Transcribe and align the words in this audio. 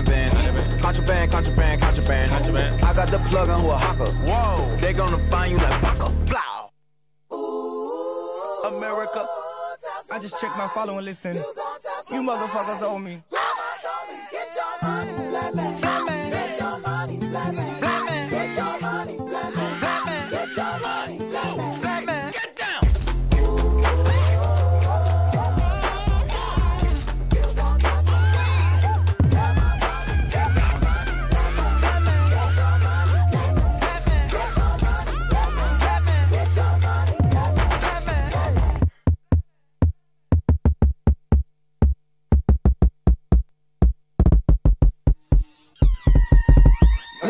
hundred 0.00 0.10
bands. 0.10 0.82
Contraband, 0.82 1.30
contraband, 1.30 1.80
contraband. 1.82 2.30
Contraband. 2.30 2.82
I 2.82 2.94
got 2.94 3.08
the 3.08 3.18
plug 3.30 3.48
on 3.48 3.60
who 3.60 3.70
a 3.70 3.76
hawker. 3.76 4.10
Whoa. 4.10 4.76
They 4.76 4.92
gonna 4.92 5.18
find 5.30 5.52
you 5.52 5.58
like 5.58 5.82
Baka. 5.82 6.10
Blow. 6.26 6.70
America. 8.76 9.26
I 10.12 10.18
just 10.18 10.40
checked 10.40 10.56
my 10.56 10.68
following 10.68 11.04
listen. 11.04 11.36
You 11.36 12.22
motherfuckers 12.22 12.82
owe 12.82 12.98
me. 12.98 13.22
Get 14.32 14.56
your 14.56 14.88
money, 14.88 15.12
black 15.30 15.54
man. 15.54 15.80
Black 15.80 16.04
man. 16.06 16.30
Get 16.30 16.60
your 16.60 16.78
money, 16.78 17.16
black 17.16 17.54
man. 17.54 17.89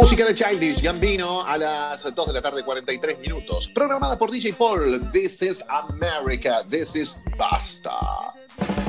Música 0.00 0.24
de 0.24 0.34
Childish 0.34 0.80
Gambino 0.80 1.46
a 1.46 1.58
las 1.58 2.02
2 2.02 2.26
de 2.28 2.32
la 2.32 2.40
tarde, 2.40 2.64
43 2.64 3.18
minutos. 3.18 3.70
Programada 3.74 4.16
por 4.16 4.30
DJ 4.30 4.54
Paul. 4.54 5.10
This 5.12 5.42
is 5.42 5.62
America. 5.68 6.62
This 6.70 6.96
is 6.96 7.18
Basta. 7.36 8.32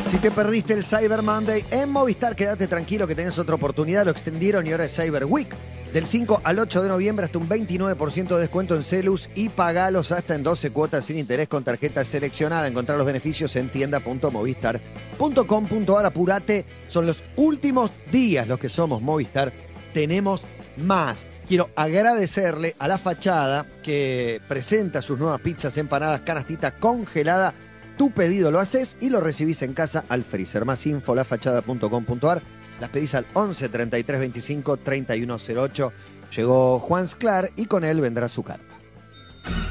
Si 0.10 0.16
te 0.20 0.32
perdiste 0.32 0.74
el 0.74 0.86
Cyber 0.86 1.22
Monday 1.22 1.66
en 1.70 1.90
Movistar, 1.90 2.34
quédate 2.34 2.66
tranquilo 2.68 3.08
que 3.08 3.16
tenés 3.16 3.38
otra 3.38 3.56
oportunidad. 3.56 4.06
Lo 4.06 4.12
extendieron 4.12 4.66
y 4.66 4.72
ahora 4.72 4.86
es 4.86 4.96
Cyber 4.96 5.26
Week. 5.26 5.54
Del 5.92 6.08
5 6.08 6.40
al 6.46 6.60
8 6.60 6.82
de 6.82 6.88
noviembre 6.88 7.26
hasta 7.26 7.40
un 7.40 7.50
29% 7.50 8.30
de 8.30 8.40
descuento 8.40 8.76
en 8.76 8.84
Celus 8.84 9.30
y 9.36 9.50
pagalos 9.50 10.14
hasta 10.14 10.36
en 10.36 10.44
12 10.44 10.72
cuotas 10.72 11.04
sin 11.04 11.20
interés 11.20 11.50
con 11.50 11.66
tarjeta 11.66 12.06
seleccionada. 12.06 12.70
Encontrar 12.70 12.98
los 12.98 13.06
beneficios 13.06 13.54
en 13.58 13.70
tienda.movistar.com.ar. 13.70 16.06
Apurate, 16.06 16.66
son 16.88 17.06
los 17.06 17.22
últimos 17.36 17.92
días 18.14 18.48
los 18.48 18.60
que 18.60 18.70
somos 18.70 19.02
Movistar. 19.02 19.52
Tenemos 19.94 20.46
más. 20.78 21.26
Quiero 21.48 21.70
agradecerle 21.76 22.76
a 22.80 22.88
la 22.88 22.98
fachada 22.98 23.66
que 23.84 24.42
presenta 24.48 25.02
sus 25.02 25.20
nuevas 25.20 25.42
pizzas, 25.42 25.78
empanadas, 25.78 26.22
canastita 26.22 26.72
congelada. 26.72 27.54
Tu 27.98 28.12
pedido 28.12 28.52
lo 28.52 28.60
haces 28.60 28.98
y 29.00 29.10
lo 29.10 29.22
recibís 29.22 29.62
en 29.62 29.74
casa 29.74 30.06
al 30.10 30.24
freezer. 30.24 30.66
Más 30.66 30.86
info, 30.86 31.14
lafachada.com.ar. 31.14 32.42
Las 32.80 32.90
pedís 32.90 33.14
al 33.16 33.28
11 33.34 33.70
33 33.70 34.20
25 34.20 34.78
3108. 34.78 35.94
Llegó 36.36 36.80
Juan 36.80 37.08
Sclar 37.08 37.52
y 37.56 37.66
con 37.66 37.84
él 37.84 38.02
vendrá 38.02 38.30
su 38.30 38.44
carta. 38.44 38.76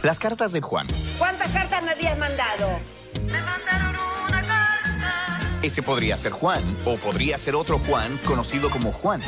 Las 0.03 0.19
cartas 0.19 0.53
de 0.53 0.61
Juan. 0.61 0.87
¿Cuántas 1.19 1.51
cartas 1.51 1.83
me 1.83 1.91
habías 1.91 2.19
mandado? 2.19 2.78
Me 3.27 3.41
mandaron 3.43 3.97
una 4.28 4.41
carta. 4.43 5.41
Ese 5.62 5.83
podría 5.83 6.17
ser 6.17 6.33
Juan 6.33 6.62
o 6.84 6.97
podría 6.97 7.37
ser 7.37 7.55
otro 7.55 7.78
Juan 7.78 8.19
conocido 8.25 8.71
como 8.71 8.93
Juan. 8.93 9.21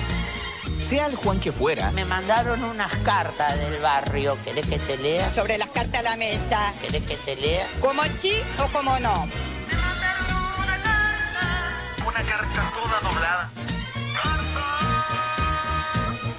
Sea 0.81 1.07
el 1.07 1.17
Juan 1.17 1.41
que 1.41 1.53
fuera, 1.53 1.91
Me 1.93 2.05
mandaron 2.05 2.63
unas 2.63 2.95
cartas 2.99 3.59
del 3.59 3.81
barrio. 3.81 4.37
¿Querés 4.45 4.67
que 4.69 4.79
te 4.79 4.97
lea? 4.99 5.33
Sobre 5.33 5.59
las 5.59 5.69
cartas 5.71 6.01
a 6.01 6.03
la 6.03 6.17
mesa. 6.17 6.73
¿Querés 6.81 7.03
que 7.03 7.17
te 7.17 7.37
lea? 7.37 7.67
¿Como 7.81 8.03
sí 8.17 8.35
o 8.59 8.67
como 8.73 8.99
no? 9.01 9.27
Me 9.27 9.75
mandaron 9.75 10.37
una 10.59 10.83
carta. 10.83 12.09
Una 12.09 12.23
carta 12.23 12.73
toda 12.75 13.13
doblada. 13.13 13.51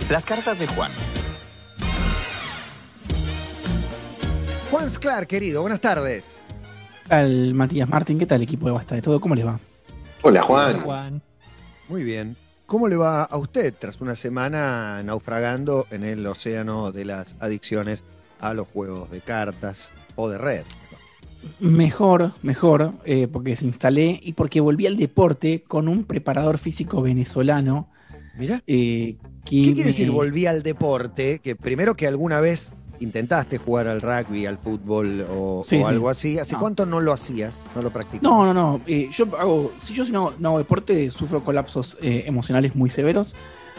las 0.09 0.25
cartas 0.25 0.59
de 0.59 0.67
Juan. 0.67 0.92
Juan 4.69 4.89
Sclar, 4.89 5.27
querido, 5.27 5.61
buenas 5.61 5.81
tardes. 5.81 6.42
¿Qué 7.03 7.09
tal, 7.09 7.53
Matías 7.53 7.89
Martín? 7.89 8.19
¿Qué 8.19 8.25
tal, 8.25 8.42
equipo 8.42 8.65
de 8.67 8.71
Basta 8.73 8.95
de 8.95 9.02
Todo? 9.02 9.19
¿Cómo 9.19 9.36
les 9.36 9.45
va? 9.45 9.59
Hola, 10.21 10.42
Juan. 10.43 10.80
Juan. 10.81 11.21
Muy 11.89 12.03
bien. 12.03 12.36
¿Cómo 12.73 12.88
le 12.88 12.95
va 12.95 13.26
a 13.26 13.38
usted 13.38 13.72
tras 13.78 14.02
una 14.02 14.16
semana 14.16 15.04
naufragando 15.04 15.86
en 15.92 16.04
el 16.04 16.26
océano 16.26 16.92
de 16.92 17.06
las 17.06 17.36
adicciones 17.39 18.04
a 18.39 18.56
los 18.56 18.67
juegos 18.67 19.11
de 19.11 19.22
cartas 19.22 19.92
o 20.16 20.28
de 20.28 20.39
red? 20.39 20.64
Mejor, 21.60 22.34
mejor, 22.42 22.94
eh, 23.06 23.28
porque 23.28 23.52
desinstalé 23.52 24.20
y 24.23 24.34
porque 24.34 24.60
volví 24.60 24.88
al 24.88 24.98
deporte 24.98 25.61
con 25.67 25.88
un 25.88 26.04
preparador 26.04 26.58
físico 26.58 27.04
venezolano. 27.04 27.92
Mira. 28.39 28.64
eh, 28.66 29.17
¿Qué 29.45 29.73
quiere 29.76 29.84
decir 29.84 30.10
volví 30.10 30.48
al 30.48 30.64
deporte? 30.64 31.42
Que 31.44 31.55
primero 31.55 31.94
que 31.94 32.08
alguna 32.08 32.40
vez 32.40 32.73
intentaste 32.99 33.58
jugar 33.58 33.87
al 33.87 34.02
rugby, 34.02 34.45
al 34.45 34.58
fútbol 34.58 35.26
o, 35.30 35.61
Sí, 35.65 35.77
o 35.77 35.83
sí. 35.83 35.89
algo 35.89 36.09
así. 36.09 36.39
¿Hace 36.39 36.54
No. 36.54 36.59
cuánto 36.59 36.86
no 36.86 36.99
lo 37.02 37.11
hacías? 37.14 37.64
¿No 37.76 37.81
lo 37.81 37.92
practicabas? 37.92 38.23
No, 38.23 38.45
no, 38.45 38.54
no. 38.54 38.81
eh, 38.87 39.09
yo 39.11 39.26
hago, 39.37 39.71
si 39.77 39.93
yo 39.93 40.05
si 40.05 40.11
no, 40.11 40.33
no 40.39 40.49
hago 40.49 40.58
deporte, 40.59 41.09
sufro 41.11 41.43
colapsos 41.43 41.98
eh, 42.02 42.23
emocionales 42.26 42.76
muy 42.76 42.89
severos. 42.89 43.36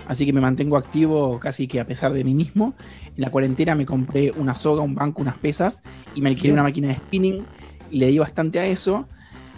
Así 0.06 0.26
que 0.26 0.34
me 0.34 0.41
mantengo 0.42 0.76
activo 0.76 1.38
casi 1.41 1.66
que 1.66 1.80
a 1.80 1.86
pesar 1.86 2.12
de 2.12 2.25
mí 2.25 2.34
mismo. 2.34 2.75
En 3.16 3.22
la 3.22 3.30
cuarentena 3.30 3.75
me 3.75 3.86
compré 3.86 4.30
una 4.32 4.54
soga, 4.54 4.82
un 4.82 4.94
banco, 4.94 5.22
unas 5.22 5.38
pesas 5.38 5.82
y 6.14 6.20
me 6.20 6.28
alquilé 6.28 6.52
una 6.52 6.62
máquina 6.62 6.88
de 6.88 6.96
spinning 6.96 7.44
y 7.91 7.98
le 7.98 8.08
di 8.08 8.19
bastante 8.19 8.58
a 8.60 8.66
eso. 8.66 9.06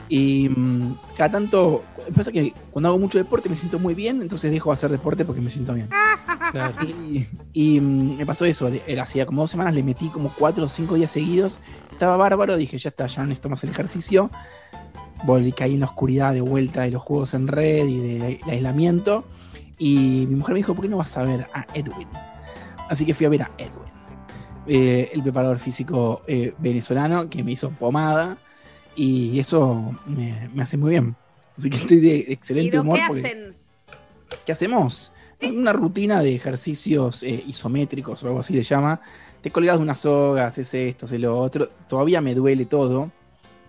Y 0.08 0.48
mm, 0.48 0.98
cada 1.16 1.32
tanto, 1.32 1.84
pasa 2.14 2.30
que 2.30 2.52
cuando 2.70 2.88
hago 2.88 2.98
mucho 2.98 3.18
deporte 3.18 3.48
me 3.48 3.56
siento 3.56 3.78
muy 3.78 3.94
bien, 3.94 4.22
entonces 4.22 4.50
dejo 4.50 4.70
de 4.70 4.74
hacer 4.74 4.90
deporte 4.90 5.24
porque 5.24 5.40
me 5.40 5.50
siento 5.50 5.74
bien. 5.74 5.88
Claro. 6.52 6.74
Y, 6.84 7.26
y, 7.52 7.80
mm, 7.80 8.18
me 8.18 8.26
pasó 8.26 8.44
eso, 8.44 8.70
hacía 9.00 9.26
como 9.26 9.42
dos 9.42 9.50
semanas, 9.50 9.74
le 9.74 9.82
metí 9.82 10.08
como 10.08 10.30
cuatro 10.30 10.64
o 10.64 10.68
cinco 10.68 10.94
días 10.94 11.10
seguidos, 11.10 11.60
estaba 11.90 12.16
bárbaro, 12.16 12.56
dije, 12.56 12.78
ya 12.78 12.90
está, 12.90 13.06
ya 13.06 13.22
no 13.22 13.28
necesito 13.28 13.48
más 13.48 13.64
el 13.64 13.70
ejercicio. 13.70 14.30
Volví, 15.24 15.52
caí 15.52 15.74
en 15.74 15.80
la 15.80 15.86
oscuridad 15.86 16.34
de 16.34 16.40
vuelta 16.40 16.82
de 16.82 16.90
los 16.90 17.02
juegos 17.02 17.34
en 17.34 17.48
red 17.48 17.86
y 17.86 18.18
del 18.18 18.38
aislamiento. 18.46 19.24
Y 19.78 20.26
mi 20.28 20.36
mujer 20.36 20.54
me 20.54 20.58
dijo, 20.58 20.74
¿por 20.74 20.82
qué 20.84 20.88
no 20.88 20.98
vas 20.98 21.16
a 21.16 21.22
ver 21.24 21.46
a 21.52 21.66
Edwin? 21.74 22.08
Así 22.88 23.04
que 23.04 23.14
fui 23.14 23.26
a 23.26 23.28
ver 23.28 23.42
a 23.42 23.50
Edwin, 23.58 23.92
eh, 24.66 25.10
el 25.12 25.22
preparador 25.22 25.58
físico 25.58 26.22
eh, 26.26 26.54
venezolano 26.58 27.28
que 27.28 27.42
me 27.42 27.52
hizo 27.52 27.70
pomada 27.70 28.38
y 28.96 29.38
eso 29.38 29.94
me, 30.06 30.48
me 30.54 30.62
hace 30.62 30.76
muy 30.76 30.90
bien. 30.90 31.14
Así 31.56 31.70
que 31.70 31.76
estoy 31.76 32.00
de 32.00 32.16
¿Y 32.28 32.32
excelente 32.32 32.78
humor. 32.80 32.98
porque- 33.06 33.20
hacen? 33.26 33.54
¿Qué 34.44 34.52
hacemos? 34.52 35.12
Una 35.42 35.72
rutina 35.72 36.20
de 36.22 36.34
ejercicios 36.34 37.22
eh, 37.22 37.44
isométricos 37.46 38.22
o 38.22 38.26
algo 38.28 38.40
así 38.40 38.54
le 38.54 38.62
llama. 38.62 39.00
Te 39.42 39.50
colgas 39.50 39.76
de 39.76 39.82
una 39.82 39.94
soga, 39.94 40.46
haces 40.46 40.72
esto, 40.74 41.06
haces 41.06 41.20
lo 41.20 41.38
otro. 41.38 41.68
Todavía 41.88 42.20
me 42.20 42.34
duele 42.34 42.64
todo. 42.64 43.12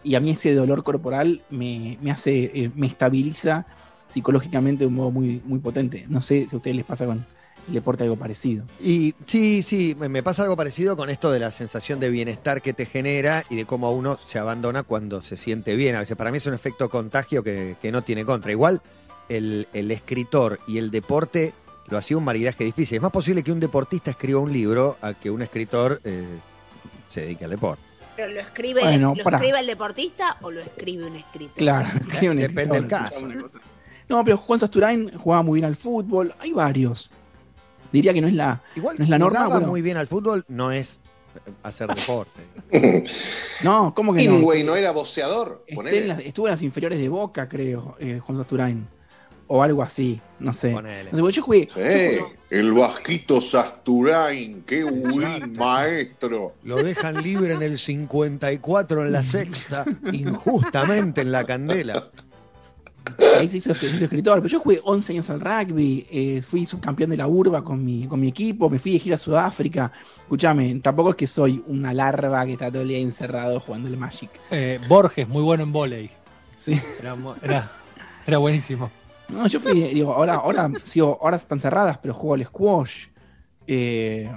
Y 0.04 0.16
a 0.16 0.20
mí 0.20 0.32
ese 0.32 0.54
dolor 0.56 0.84
corporal 0.84 1.44
me, 1.50 1.98
me 2.02 2.12
hace, 2.12 2.46
eh, 2.54 2.72
me 2.76 2.88
estabiliza 2.88 3.66
psicológicamente 4.08 4.86
de 4.86 4.88
un 4.88 4.94
modo 4.96 5.12
muy, 5.12 5.42
muy 5.46 5.60
potente. 5.60 6.06
No 6.08 6.22
sé 6.22 6.48
si 6.48 6.56
a 6.56 6.58
ustedes 6.58 6.78
les 6.78 6.86
pasa 6.86 7.06
con 7.06 7.26
el 7.68 7.74
deporte 7.74 8.04
algo 8.04 8.16
parecido. 8.16 8.66
Y 8.80 9.14
sí, 9.26 9.64
sí, 9.64 9.96
me, 10.00 10.24
pasa 10.24 10.44
algo 10.44 10.56
parecido 10.56 10.96
con 10.96 11.10
esto 11.10 11.32
de 11.32 11.40
la 11.40 11.52
sensación 11.52 12.00
de 12.00 12.10
bienestar 12.10 12.62
que 12.62 12.74
te 12.74 12.86
genera 12.86 13.44
y 13.50 13.56
de 13.56 13.66
cómo 13.66 13.92
uno 13.92 14.18
se 14.26 14.40
abandona 14.40 14.84
cuando 14.84 15.22
se 15.22 15.38
siente 15.38 15.76
bien. 15.76 15.96
A 15.96 16.00
veces 16.00 16.18
para 16.18 16.32
mí 16.32 16.38
es 16.38 16.46
un 16.46 16.54
efecto 16.54 16.90
contagio 16.90 17.44
que, 17.44 17.76
que 17.82 17.92
no 17.92 18.04
tiene 18.04 18.26
contra. 18.26 18.52
Igual 18.52 18.82
el, 19.30 19.68
el 19.74 19.92
escritor 19.92 20.60
y 20.68 20.78
el 20.78 20.92
deporte 20.92 21.54
lo 21.90 21.98
hacía 21.98 22.18
un 22.18 22.24
maridaje 22.24 22.64
difícil. 22.64 22.98
Es 22.98 23.02
más 23.02 23.12
posible 23.12 23.44
que 23.44 23.52
un 23.52 23.60
deportista 23.60 24.12
escriba 24.12 24.40
un 24.40 24.52
libro 24.52 24.98
a 25.02 25.14
que 25.14 25.30
un 25.30 25.42
escritor 25.42 26.02
eh, 26.04 26.26
se 27.08 27.22
dedique 27.22 27.46
al 27.46 27.52
deporte. 27.52 27.82
¿Pero 28.16 28.34
lo 28.34 28.40
escribe, 28.40 28.82
Bueno, 28.82 29.14
lo 29.16 29.30
escribe 29.30 29.60
el 29.60 29.68
deportista 29.68 30.38
o 30.42 30.50
lo 30.50 30.60
escribe 30.60 31.06
un 31.06 31.16
escritor? 31.16 31.56
Claro, 31.56 31.90
un 32.32 32.38
Depende 32.38 32.76
del 32.76 32.88
caso. 32.88 33.28
No, 34.10 34.24
pero 34.24 34.38
Juan 34.38 34.60
Sasturain 34.60 35.16
jugaba 35.18 35.44
muy 35.44 35.58
bien 35.58 35.66
al 35.66 35.76
fútbol. 35.76 36.34
Hay 36.40 36.52
varios. 36.52 37.12
Diría 37.92 38.14
que 38.14 38.22
no 38.22 38.28
es 38.28 38.34
la, 38.34 38.62
Igual 38.76 38.96
no 38.98 39.04
es 39.04 39.10
la 39.10 39.18
norma. 39.20 39.48
bueno. 39.48 39.68
muy 39.68 39.82
bien 39.82 39.98
al 39.98 40.08
fútbol, 40.08 40.44
no 40.48 40.72
es 40.72 41.00
eh, 41.36 41.52
hacer 41.64 41.88
deporte. 41.94 42.42
No, 43.64 43.94
¿cómo 43.96 44.14
que 44.14 44.24
no? 44.24 44.34
Hemingway 44.34 44.64
no 44.64 44.76
era 44.76 44.92
boceador. 44.92 45.64
Esté 45.66 45.76
Ponele. 45.76 45.98
en 46.02 46.08
las- 46.10 46.20
estuvo 46.20 46.48
en 46.48 46.52
las 46.52 46.62
inferiores 46.62 47.00
de 47.00 47.10
Boca, 47.10 47.48
creo, 47.50 47.96
eh, 48.00 48.20
Juan 48.24 48.38
Sasturain. 48.38 48.88
O 49.50 49.64
algo 49.64 49.82
así, 49.82 50.20
no 50.40 50.54
sé. 50.54 50.72
Ponele. 50.72 51.10
No 51.14 51.26
sé, 51.26 51.32
yo 51.34 51.42
jugué. 51.42 51.68
yo 51.68 51.74
Sí, 51.76 51.80
jugué- 51.82 52.26
el 52.50 52.74
Vasquito 52.74 53.40
Sasturain, 53.42 54.62
qué 54.64 54.84
buen 54.84 55.54
maestro. 55.54 56.54
Lo 56.64 56.76
dejan 56.84 57.24
libre 57.24 57.54
en 57.54 57.64
el 57.64 57.80
54 57.80 59.06
en 59.06 59.12
la 59.14 59.24
sexta, 59.24 59.86
injustamente 60.12 61.22
en 61.22 61.32
la 61.32 61.46
candela. 61.46 62.12
Ahí 63.40 63.48
se 63.48 63.58
hizo, 63.58 63.74
se 63.76 63.88
hizo 63.88 64.04
escritor, 64.04 64.40
pero 64.40 64.48
yo 64.48 64.60
jugué 64.60 64.80
11 64.84 65.14
años 65.14 65.30
al 65.30 65.40
rugby, 65.40 66.08
eh, 66.10 66.42
fui 66.42 66.66
subcampeón 66.66 67.10
de 67.10 67.18
la 67.18 67.28
urba 67.28 67.64
con 67.64 67.84
mi, 67.84 68.08
con 68.08 68.20
mi 68.20 68.28
equipo, 68.28 68.70
me 68.70 68.80
fui 68.80 68.94
de 68.94 69.00
gira 69.00 69.16
a 69.16 69.18
Sudáfrica. 69.18 69.92
Escúchame, 70.20 70.80
tampoco 70.82 71.12
es 71.12 71.16
que 71.16 71.28
soy 71.28 71.64
una 71.68 71.94
larva 71.94 72.46
que 72.46 72.54
está 72.54 72.72
todo 72.72 72.82
el 72.82 72.88
día 72.88 73.00
encerrado 73.00 73.60
jugando 73.60 73.88
el 73.88 73.98
Magic. 73.98 74.30
Eh, 74.52 74.80
Borges, 74.88 75.28
muy 75.28 75.44
bueno 75.44 75.64
en 75.64 75.72
volei. 75.72 76.12
Sí. 76.56 76.80
Era, 77.00 77.16
era, 77.42 77.72
era 78.26 78.38
buenísimo. 78.38 78.90
No, 79.30 79.48
yo 79.48 79.60
fui, 79.60 79.74
digo, 79.74 80.14
ahora, 80.14 80.36
ahora 80.36 80.72
sigo 80.84 81.18
horas 81.22 81.42
están 81.42 81.60
cerradas, 81.60 81.98
pero 81.98 82.14
juego 82.14 82.36
al 82.36 82.46
squash. 82.46 83.08
Eh, 83.68 84.32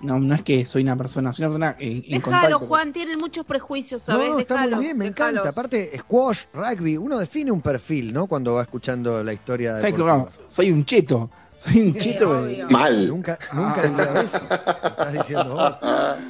no, 0.00 0.18
no 0.18 0.34
es 0.34 0.42
que 0.42 0.64
soy 0.64 0.82
una 0.82 0.96
persona, 0.96 1.32
soy 1.32 1.46
una 1.46 1.50
persona 1.50 1.76
en, 1.78 2.04
en 2.06 2.20
Déjalo. 2.20 2.58
Juan, 2.60 2.92
tienen 2.92 3.18
muchos 3.18 3.44
prejuicios, 3.44 4.06
No, 4.08 4.14
¿sabes? 4.14 4.30
no, 4.30 4.38
está 4.38 4.66
muy 4.66 4.74
bien, 4.84 4.98
me 4.98 5.06
encanta. 5.06 5.48
Aparte, 5.48 5.90
squash, 5.98 6.44
rugby, 6.52 6.96
uno 6.96 7.18
define 7.18 7.50
un 7.50 7.60
perfil, 7.60 8.12
¿no? 8.12 8.26
Cuando 8.26 8.54
va 8.54 8.62
escuchando 8.62 9.22
la 9.24 9.32
historia 9.32 9.74
de. 9.74 9.80
¿Sabes 9.80 9.94
qué? 9.94 10.02
Vamos, 10.02 10.40
soy 10.48 10.70
un 10.70 10.84
cheto. 10.84 11.30
Soy 11.56 11.80
un 11.80 11.94
Sí, 11.94 12.10
eh, 12.20 12.66
Mal. 12.70 13.08
Nunca, 13.08 13.36
nunca 13.52 13.82
la 13.90 14.12
vez 14.12 14.32
estás 14.32 15.12
diciendo 15.12 15.54
vos. 15.54 15.74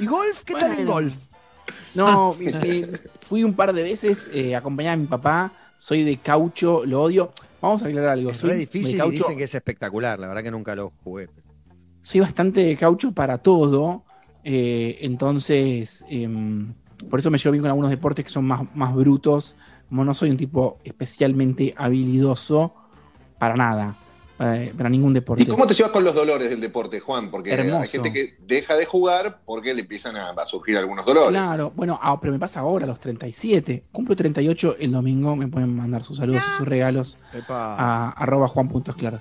¿Y 0.01 0.07
golf? 0.07 0.43
¿Qué 0.43 0.55
tal 0.55 0.79
en 0.79 0.87
golf? 0.87 1.15
No, 1.95 2.35
mi- 2.35 2.47
fui 3.21 3.45
un 3.45 3.53
par 3.55 3.75
de 3.75 3.83
veces 3.83 4.31
eh, 4.33 4.57
acompañada 4.57 4.97
de 4.97 5.03
mi 5.03 5.07
papá. 5.07 5.53
Soy 5.79 6.03
de 6.03 6.17
caucho, 6.17 6.83
lo 6.87 7.03
odio. 7.03 7.31
Vamos 7.61 7.83
a 7.83 7.87
aclarar 7.89 8.11
algo. 8.11 8.31
Es 8.31 8.39
Soy 8.39 8.49
re 8.51 8.55
de 8.55 8.61
difícil 8.61 9.03
y 9.05 9.11
dicen 9.11 9.37
que 9.37 9.45
es 9.45 9.55
espectacular. 9.55 10.19
La 10.19 10.29
verdad 10.29 10.43
que 10.43 10.51
nunca 10.51 10.75
lo 10.75 10.93
jugué. 11.05 11.29
Soy 12.09 12.21
bastante 12.21 12.65
de 12.65 12.77
caucho 12.77 13.13
para 13.13 13.37
todo. 13.39 14.03
eh, 14.45 14.99
entonces, 15.03 16.07
em, 16.09 16.73
por 17.11 17.19
eso 17.19 17.31
me 17.31 17.37
llevo 17.37 17.53
bien 17.53 17.63
con 17.63 17.69
algunos 17.71 17.91
deportes 17.91 18.25
que 18.25 18.31
son 18.31 18.47
más, 18.47 18.63
más 18.75 18.95
brutos. 18.95 19.57
Como 19.91 20.05
no 20.05 20.15
soy 20.15 20.31
un 20.31 20.37
tipo 20.39 20.79
especialmente 20.85 21.75
habilidoso 21.77 22.73
para 23.39 23.57
nada. 23.57 23.97
eh, 24.41 24.73
para 24.77 24.89
ningún 24.89 25.13
deporte. 25.13 25.43
¿Y 25.43 25.47
cómo 25.47 25.67
te 25.67 25.75
llevas 25.75 25.91
con 25.91 26.05
los 26.05 26.15
dolores 26.15 26.49
del 26.49 26.61
deporte, 26.61 27.01
Juan? 27.01 27.29
Porque 27.29 27.51
Hermoso. 27.53 27.79
hay 27.81 27.89
gente 27.89 28.13
que 28.13 28.37
deja 28.47 28.77
de 28.77 28.87
jugar 28.87 29.41
porque 29.45 29.75
le 29.75 29.81
empiezan 29.81 30.15
a, 30.17 30.31
a 30.31 30.47
surgir 30.47 30.77
algunos 30.79 31.05
dolores. 31.05 31.31
Claro, 31.31 31.73
bueno, 31.75 31.99
ah, 32.01 32.21
pero 32.21 32.33
me 32.33 32.39
pasa 32.39 32.61
ahora, 32.61 32.85
a 32.85 32.89
los 32.89 33.01
37. 33.01 33.85
Cumplo 33.91 34.15
38 34.15 34.77
el 34.79 34.93
domingo, 34.93 35.35
me 35.35 35.49
pueden 35.49 35.75
mandar 35.77 36.05
sus 36.05 36.19
saludos 36.19 36.45
y 36.55 36.57
sus 36.59 36.69
regalos 36.69 37.19
Epa. 37.35 37.75
a 37.77 38.11
arroba 38.11 38.47
juan.esclar. 38.47 39.21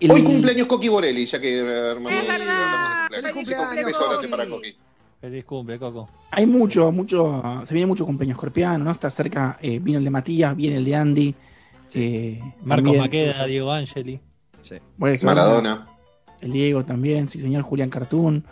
El- 0.00 0.10
Hoy 0.12 0.22
cumpleaños 0.22 0.66
Coqui 0.68 0.88
Borelli, 0.88 1.26
ya 1.26 1.40
que 1.40 1.58
eh, 1.58 1.90
hermano, 1.90 2.16
Es 2.16 2.28
verdad. 2.28 3.04
hablamos 3.06 3.10
de 3.10 3.16
Feliz 3.16 3.32
cumpleaños. 3.32 3.98
Coqui. 3.98 4.26
para 4.28 4.46
Coqui. 4.48 4.76
Feliz 5.20 5.44
cumple, 5.44 5.78
Coco. 5.80 6.08
Hay 6.30 6.46
mucho, 6.46 6.92
mucho, 6.92 7.42
se 7.66 7.74
viene 7.74 7.86
mucho 7.88 8.06
cumpleaños 8.06 8.36
escorpiano, 8.36 8.84
¿no? 8.84 8.90
Está 8.92 9.10
cerca, 9.10 9.58
eh, 9.60 9.80
vino 9.80 9.98
el 9.98 10.04
de 10.04 10.10
Matías, 10.10 10.54
viene 10.54 10.76
el 10.76 10.84
de 10.84 10.94
Andy. 10.94 11.34
eh, 11.94 12.38
Marcos 12.62 12.84
también- 12.84 13.00
Maqueda, 13.00 13.46
Diego 13.46 13.72
Angeli. 13.72 14.20
Bueno, 14.96 15.14
eso, 15.16 15.26
Maradona. 15.26 15.88
El 16.40 16.52
Diego 16.52 16.84
también, 16.84 17.28
sí 17.28 17.40
señor, 17.40 17.62
Julián 17.62 17.88
Cartoon. 17.90 18.44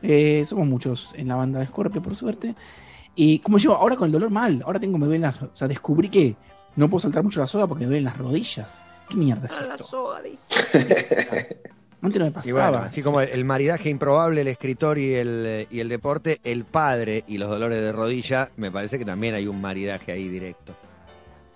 Eh, 0.00 0.44
somos 0.46 0.66
muchos 0.66 1.12
en 1.16 1.28
la 1.28 1.34
banda 1.34 1.58
de 1.60 1.66
Scorpio, 1.66 2.00
por 2.02 2.14
suerte. 2.14 2.54
Y 3.16 3.40
como 3.40 3.58
llevo 3.58 3.74
ahora 3.74 3.96
con 3.96 4.06
el 4.06 4.12
dolor 4.12 4.30
mal, 4.30 4.62
ahora 4.64 4.78
tengo, 4.80 4.96
me 4.96 5.06
duelen 5.06 5.22
las, 5.22 5.42
o 5.42 5.50
sea, 5.52 5.68
descubrí 5.68 6.08
que 6.08 6.36
no 6.76 6.88
puedo 6.88 7.00
saltar 7.02 7.22
mucho 7.22 7.40
la 7.40 7.46
soga 7.46 7.66
porque 7.66 7.82
me 7.84 7.88
duelen 7.88 8.04
las 8.04 8.16
rodillas. 8.16 8.80
¿Qué 9.08 9.16
mierda 9.16 9.46
es 9.46 9.60
la 9.68 9.74
esto? 9.74 9.84
soga, 9.86 10.22
dice. 10.22 10.54
Antes 12.02 12.18
no 12.18 12.24
me 12.24 12.30
Y 12.30 12.32
pasaba. 12.32 12.70
bueno, 12.70 12.84
así 12.84 13.02
como 13.02 13.20
el 13.20 13.44
maridaje 13.44 13.90
improbable, 13.90 14.40
el 14.40 14.48
escritor 14.48 14.98
y 14.98 15.14
el, 15.14 15.66
y 15.70 15.80
el 15.80 15.88
deporte, 15.88 16.40
el 16.44 16.64
padre 16.64 17.24
y 17.26 17.38
los 17.38 17.48
dolores 17.50 17.80
de 17.80 17.92
rodilla, 17.92 18.50
me 18.56 18.70
parece 18.70 18.98
que 18.98 19.04
también 19.04 19.34
hay 19.34 19.46
un 19.46 19.60
maridaje 19.60 20.12
ahí 20.12 20.28
directo. 20.28 20.74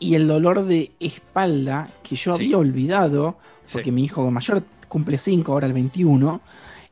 y 0.00 0.14
el 0.14 0.28
dolor 0.28 0.64
de 0.64 0.92
espalda 1.00 1.90
que 2.04 2.14
yo 2.14 2.36
Sí. 2.36 2.44
había 2.44 2.58
olvidado, 2.58 3.36
porque 3.72 3.86
Sí. 3.86 3.90
mi 3.90 4.04
hijo 4.04 4.30
mayor 4.30 4.62
cumple 4.86 5.18
5, 5.18 5.50
ahora 5.52 5.66
el 5.66 5.72
21, 5.72 6.40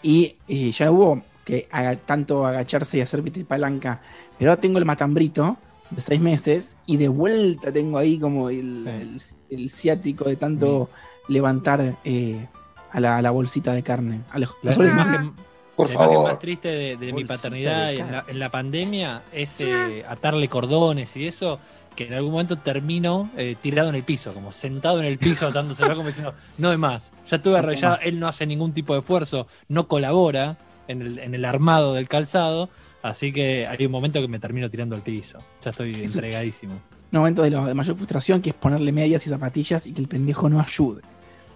y 0.02 0.34
eh, 0.48 0.72
ya 0.72 0.86
no 0.86 0.92
hubo 0.92 1.22
que 1.44 1.68
haga- 1.70 1.94
tanto 1.94 2.44
agacharse 2.44 2.98
y 2.98 3.02
hacer 3.02 3.22
palanca, 3.44 4.00
pero 4.36 4.50
ahora 4.50 4.60
tengo 4.60 4.78
el 4.78 4.84
matambrito 4.84 5.56
de 5.90 6.00
6 6.00 6.20
meses 6.20 6.76
y 6.86 6.96
de 6.96 7.08
vuelta 7.08 7.72
tengo 7.72 7.98
ahí 7.98 8.18
como 8.18 8.50
el, 8.50 8.86
el- 8.88 9.20
el 9.50 9.70
ciático 9.70 10.24
de 10.28 10.36
tanto 10.36 10.90
levantar 11.28 11.96
eh, 12.04 12.46
a, 12.92 13.00
la, 13.00 13.16
a 13.18 13.22
la 13.22 13.30
bolsita 13.30 13.72
de 13.74 13.82
carne. 13.82 14.20
A 14.30 14.38
los, 14.38 14.50
La 14.62 14.74
imagen, 14.74 15.32
Por 15.76 15.88
la 15.88 15.94
imagen 15.94 16.10
favor. 16.14 16.28
más 16.28 16.38
triste 16.38 16.68
de, 16.68 16.96
de 16.96 17.12
mi 17.12 17.24
paternidad 17.24 17.86
de 17.88 17.98
en 17.98 18.06
la, 18.06 18.12
carne. 18.12 18.32
en 18.32 18.38
la 18.38 18.50
pandemia 18.50 19.22
es 19.32 19.60
eh, 19.60 20.04
atarle 20.08 20.48
cordones 20.48 21.16
y 21.16 21.26
eso, 21.26 21.58
que 21.94 22.06
en 22.08 22.14
algún 22.14 22.32
momento 22.32 22.56
termino 22.56 23.30
eh, 23.36 23.54
tirado 23.60 23.88
en 23.88 23.94
el 23.94 24.02
piso, 24.02 24.34
como 24.34 24.52
sentado 24.52 24.98
en 25.00 25.06
el 25.06 25.18
piso 25.18 25.46
atándoselo 25.46 25.94
como 25.94 26.08
diciendo, 26.08 26.34
no 26.58 26.72
es 26.72 26.78
más, 26.78 27.12
ya 27.26 27.36
estuve 27.36 27.58
arrollado, 27.58 27.98
él 28.02 28.18
no 28.18 28.26
hace 28.28 28.46
ningún 28.46 28.72
tipo 28.72 28.92
de 28.94 29.00
esfuerzo, 29.00 29.46
no 29.68 29.86
colabora 29.88 30.58
en 30.88 31.02
el, 31.02 31.18
en 31.18 31.34
el 31.34 31.44
armado 31.44 31.94
del 31.94 32.08
calzado, 32.08 32.68
así 33.02 33.32
que 33.32 33.66
hay 33.66 33.86
un 33.86 33.92
momento 33.92 34.20
que 34.20 34.28
me 34.28 34.38
termino 34.38 34.70
tirando 34.70 34.94
al 34.94 35.02
piso, 35.02 35.38
ya 35.62 35.70
estoy 35.70 35.94
entregadísimo. 35.94 36.74
un 36.74 37.18
momento 37.18 37.42
de, 37.42 37.50
lo- 37.50 37.64
de 37.66 37.74
mayor 37.74 37.96
frustración 37.96 38.40
que 38.42 38.50
es 38.50 38.54
ponerle 38.56 38.92
medias 38.92 39.26
y 39.26 39.30
zapatillas 39.30 39.86
y 39.86 39.92
que 39.92 40.00
el 40.00 40.08
pendejo 40.08 40.48
no 40.48 40.60
ayude. 40.60 41.02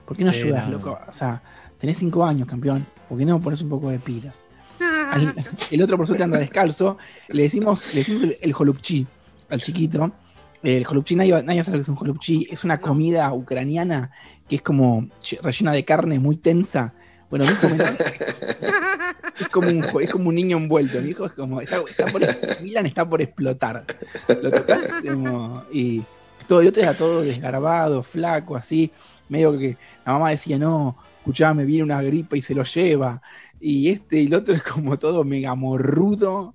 ¿Por 0.06 0.16
qué 0.16 0.24
no 0.24 0.32
Sí, 0.32 0.40
ayudas, 0.40 0.64
no, 0.66 0.72
loco? 0.72 0.98
O 1.06 1.12
sea, 1.12 1.42
tenés 1.78 1.98
5 1.98 2.24
años, 2.24 2.48
campeón. 2.48 2.86
¿Por 3.08 3.16
qué 3.18 3.24
no 3.24 3.40
pones 3.40 3.60
un 3.62 3.68
poco 3.68 3.90
de 3.90 3.98
pilas? 3.98 4.44
Al- 4.80 5.34
el 5.70 5.82
otro 5.82 5.96
por 5.96 6.06
suerte 6.06 6.24
anda 6.24 6.38
descalzo. 6.38 6.96
Le 7.28 7.42
decimos, 7.42 7.92
le 7.94 8.00
decimos 8.00 8.22
el, 8.24 8.36
el 8.40 8.54
holupchi 8.58 9.06
al 9.50 9.60
chiquito. 9.60 10.10
El 10.62 10.84
holupchi, 10.86 11.16
nadie, 11.16 11.42
nadie 11.42 11.62
sabe 11.64 11.76
lo 11.76 11.80
que 11.80 11.82
es 11.82 11.88
un 11.88 11.96
holupchi. 11.98 12.46
Es 12.50 12.64
una 12.64 12.80
comida 12.80 13.32
ucraniana 13.32 14.10
que 14.48 14.56
es 14.56 14.62
como 14.62 15.08
rellena 15.42 15.72
de 15.72 15.84
carne 15.84 16.18
muy 16.18 16.36
tensa. 16.36 16.92
Bueno, 17.30 17.44
mi 17.46 17.52
hijo 17.52 17.68
es, 19.40 19.48
como 19.48 19.68
un, 19.68 19.84
es 20.02 20.10
como 20.10 20.28
un 20.28 20.34
niño 20.34 20.56
envuelto. 20.56 21.00
Mi 21.00 21.10
hijo 21.10 21.26
es 21.26 21.32
como. 21.32 21.60
Está, 21.60 21.80
está 21.86 22.06
por, 22.06 22.20
Milan 22.62 22.86
está 22.86 23.08
por 23.08 23.22
explotar. 23.22 23.84
Lo 24.42 24.50
tocas 24.50 24.88
como- 25.06 25.64
y 25.72 26.02
todo 26.46 26.60
el 26.60 26.68
otro 26.68 26.82
era 26.82 26.96
todo 26.96 27.22
desgarbado, 27.22 28.02
flaco, 28.02 28.56
así. 28.56 28.90
Medio 29.28 29.56
que 29.56 29.76
la 30.04 30.12
mamá 30.14 30.30
decía, 30.30 30.58
no, 30.58 30.96
escuchame, 31.18 31.64
viene 31.64 31.84
una 31.84 32.02
gripa 32.02 32.36
y 32.36 32.42
se 32.42 32.54
lo 32.54 32.64
lleva. 32.64 33.22
Y 33.60 33.90
este 33.90 34.22
y 34.22 34.26
el 34.26 34.34
otro 34.34 34.54
es 34.54 34.62
como 34.62 34.96
todo 34.96 35.22
mega 35.22 35.54
morrudo, 35.54 36.54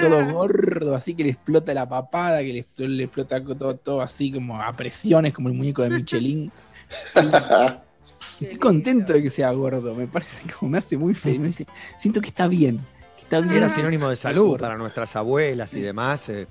todo 0.00 0.24
gordo, 0.32 0.94
así 0.94 1.14
que 1.14 1.24
le 1.24 1.30
explota 1.30 1.74
la 1.74 1.86
papada, 1.88 2.38
que 2.38 2.66
le, 2.78 2.88
le 2.88 3.02
explota 3.04 3.40
todo, 3.42 3.76
todo 3.76 4.00
así 4.00 4.32
como 4.32 4.62
a 4.62 4.72
presiones, 4.72 5.34
como 5.34 5.48
el 5.48 5.54
muñeco 5.54 5.82
de 5.82 5.90
Michelin. 5.90 6.50
Estoy 8.40 8.58
contento 8.58 9.12
de 9.12 9.22
que 9.22 9.30
sea 9.30 9.50
gordo, 9.52 9.94
me 9.94 10.06
parece 10.06 10.42
como 10.52 10.70
me 10.72 10.78
hace 10.78 10.96
muy 10.96 11.14
feliz. 11.14 11.40
Me 11.40 11.46
dice, 11.46 11.66
siento 11.98 12.20
que 12.20 12.28
está 12.28 12.46
bien, 12.48 12.78
que 13.16 13.22
está 13.22 13.40
bien. 13.40 13.54
Era 13.56 13.68
sinónimo 13.68 14.08
de 14.08 14.16
salud 14.16 14.58
para 14.58 14.76
nuestras 14.76 15.14
abuelas 15.16 15.72
y 15.74 15.80
demás. 15.80 16.28
eh, 16.28 16.46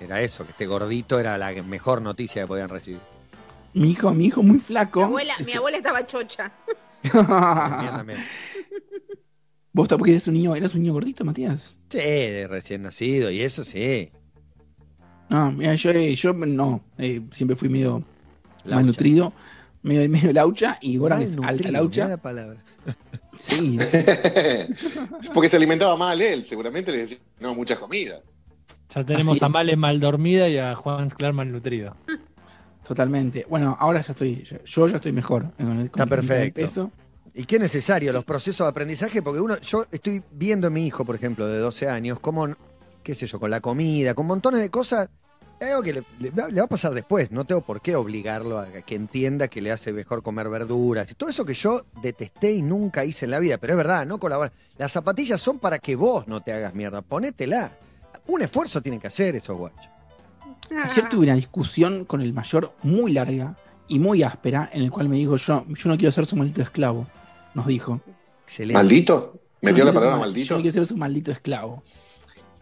Era 0.00 0.20
eso, 0.22 0.44
que 0.44 0.52
esté 0.52 0.66
gordito 0.66 1.18
era 1.18 1.36
la 1.38 1.50
mejor 1.62 2.00
noticia 2.02 2.42
que 2.42 2.48
podían 2.48 2.68
recibir. 2.68 3.00
Mi 3.74 3.90
hijo, 3.90 4.12
mi 4.14 4.26
hijo 4.26 4.42
muy 4.42 4.58
flaco. 4.58 5.00
Mi 5.00 5.04
abuela, 5.06 5.34
mi 5.44 5.52
abuela 5.52 5.76
estaba 5.78 6.06
chocha. 6.06 6.52
Mía 7.02 7.92
también. 7.96 8.18
Vos 9.72 9.86
ta- 9.86 9.96
porque 9.98 10.12
eres 10.12 10.26
un 10.26 10.34
niño, 10.34 10.54
eras 10.56 10.74
un 10.74 10.80
niño 10.80 10.92
gordito, 10.92 11.24
Matías. 11.24 11.76
Sí, 11.90 11.98
de 11.98 12.48
recién 12.48 12.82
nacido, 12.82 13.30
y 13.30 13.42
eso 13.42 13.62
sí. 13.64 14.10
No, 15.28 15.52
mira, 15.52 15.74
yo, 15.74 15.90
eh, 15.90 16.14
yo 16.16 16.32
no, 16.32 16.80
eh, 16.96 17.20
siempre 17.30 17.54
fui 17.54 17.68
medio 17.68 18.02
malnutrido, 18.64 19.32
medio, 19.88 20.08
medio 20.08 20.32
laucha, 20.32 20.78
y 20.80 20.96
Goran 20.98 21.22
es 21.22 21.36
alta 21.42 21.70
laucha. 21.70 22.06
la 22.08 22.16
palabra. 22.18 22.62
Sí, 23.38 23.78
Es 25.20 25.30
porque 25.32 25.48
se 25.48 25.56
alimentaba 25.56 25.96
mal 25.96 26.20
él, 26.20 26.44
seguramente 26.44 26.90
le 26.92 26.98
decía 26.98 27.18
no 27.40 27.54
muchas 27.54 27.78
comidas. 27.78 28.36
Ya 28.94 29.04
tenemos 29.04 29.42
a. 29.42 29.48
Male 29.48 29.76
mal 29.76 30.00
dormida 30.00 30.48
y 30.48 30.58
a 30.58 30.74
Juan 30.74 31.08
Sclar 31.10 31.32
mal 31.34 31.50
nutrido. 31.52 31.96
totalmente. 32.86 33.46
Bueno, 33.48 33.76
ahora 33.78 34.00
ya 34.00 34.12
estoy, 34.12 34.44
yo, 34.64 34.86
ya 34.88 34.96
estoy 34.96 35.12
mejor. 35.12 35.52
eh, 35.58 35.64
Con 35.64 35.70
el, 35.72 35.76
con 35.76 35.84
Está 35.84 36.02
el 36.04 36.08
perfecto. 36.08 36.60
peso. 36.60 36.90
Y 37.34 37.44
qué 37.44 37.58
necesario 37.58 38.12
los 38.12 38.24
procesos 38.24 38.64
de 38.64 38.70
aprendizaje, 38.70 39.22
porque 39.22 39.40
uno, 39.40 39.58
yo 39.60 39.84
estoy 39.92 40.22
viendo 40.32 40.66
a 40.66 40.70
mi 40.70 40.86
hijo, 40.86 41.04
por 41.04 41.14
ejemplo, 41.14 41.46
de 41.46 41.58
12 41.58 41.88
años, 41.88 42.18
cómo, 42.18 42.48
qué 43.04 43.14
sé 43.14 43.26
yo, 43.26 43.38
con 43.38 43.50
la 43.50 43.60
comida, 43.60 44.14
con 44.14 44.26
montones 44.26 44.60
de 44.60 44.70
cosas, 44.70 45.08
algo 45.66 45.82
que 45.82 45.92
le, 45.92 46.02
le 46.20 46.30
va 46.30 46.48
le 46.48 46.60
va 46.60 46.64
a 46.64 46.68
pasar 46.68 46.92
después, 46.94 47.30
no 47.32 47.44
tengo 47.44 47.60
por 47.62 47.80
qué 47.80 47.96
obligarlo 47.96 48.58
a 48.58 48.66
que 48.66 48.94
entienda 48.94 49.48
que 49.48 49.60
le 49.60 49.70
hace 49.72 49.92
mejor 49.92 50.22
comer 50.22 50.48
verduras, 50.48 51.10
y 51.10 51.14
todo 51.14 51.28
eso 51.30 51.44
que 51.44 51.54
yo 51.54 51.82
detesté 52.02 52.52
y 52.52 52.62
nunca 52.62 53.04
hice 53.04 53.24
en 53.24 53.32
la 53.32 53.38
vida, 53.38 53.58
pero 53.58 53.72
es 53.74 53.76
verdad, 53.76 54.06
no 54.06 54.18
colabora. 54.18 54.52
Las 54.76 54.92
zapatillas 54.92 55.40
son 55.40 55.58
para 55.58 55.78
que 55.78 55.96
vos 55.96 56.26
no 56.28 56.40
te 56.42 56.52
hagas 56.52 56.74
mierda, 56.74 57.02
ponétela. 57.02 57.72
Un 58.28 58.42
esfuerzo 58.42 58.80
tienen 58.82 59.00
que 59.00 59.06
hacer 59.08 59.34
esos 59.36 59.56
guachos. 59.56 59.88
Ayer 60.84 61.08
tuve 61.08 61.24
una 61.24 61.34
discusión 61.34 62.04
con 62.04 62.20
el 62.20 62.32
mayor 62.32 62.72
muy 62.82 63.12
larga 63.12 63.56
y 63.88 63.98
muy 63.98 64.22
áspera, 64.22 64.68
en 64.72 64.82
el 64.82 64.90
cual 64.90 65.08
me 65.08 65.16
dijo 65.16 65.36
yo, 65.36 65.64
yo 65.66 65.88
no 65.88 65.96
quiero 65.96 66.12
ser 66.12 66.26
su 66.26 66.36
maldito 66.36 66.60
esclavo, 66.60 67.06
nos 67.54 67.66
dijo. 67.66 68.00
Excelente. 68.44 68.74
¿Maldito? 68.74 69.40
¿Metió 69.62 69.84
la 69.84 69.92
no 69.92 69.98
ser 69.98 70.08
palabra 70.10 70.16
su 70.16 70.20
mal- 70.20 70.28
Yo 70.28 70.34
maldito? 70.34 70.54
no 70.54 70.60
quiero 70.60 70.74
ser 70.74 70.86
su 70.86 70.96
maldito 70.96 71.32
esclavo. 71.32 71.82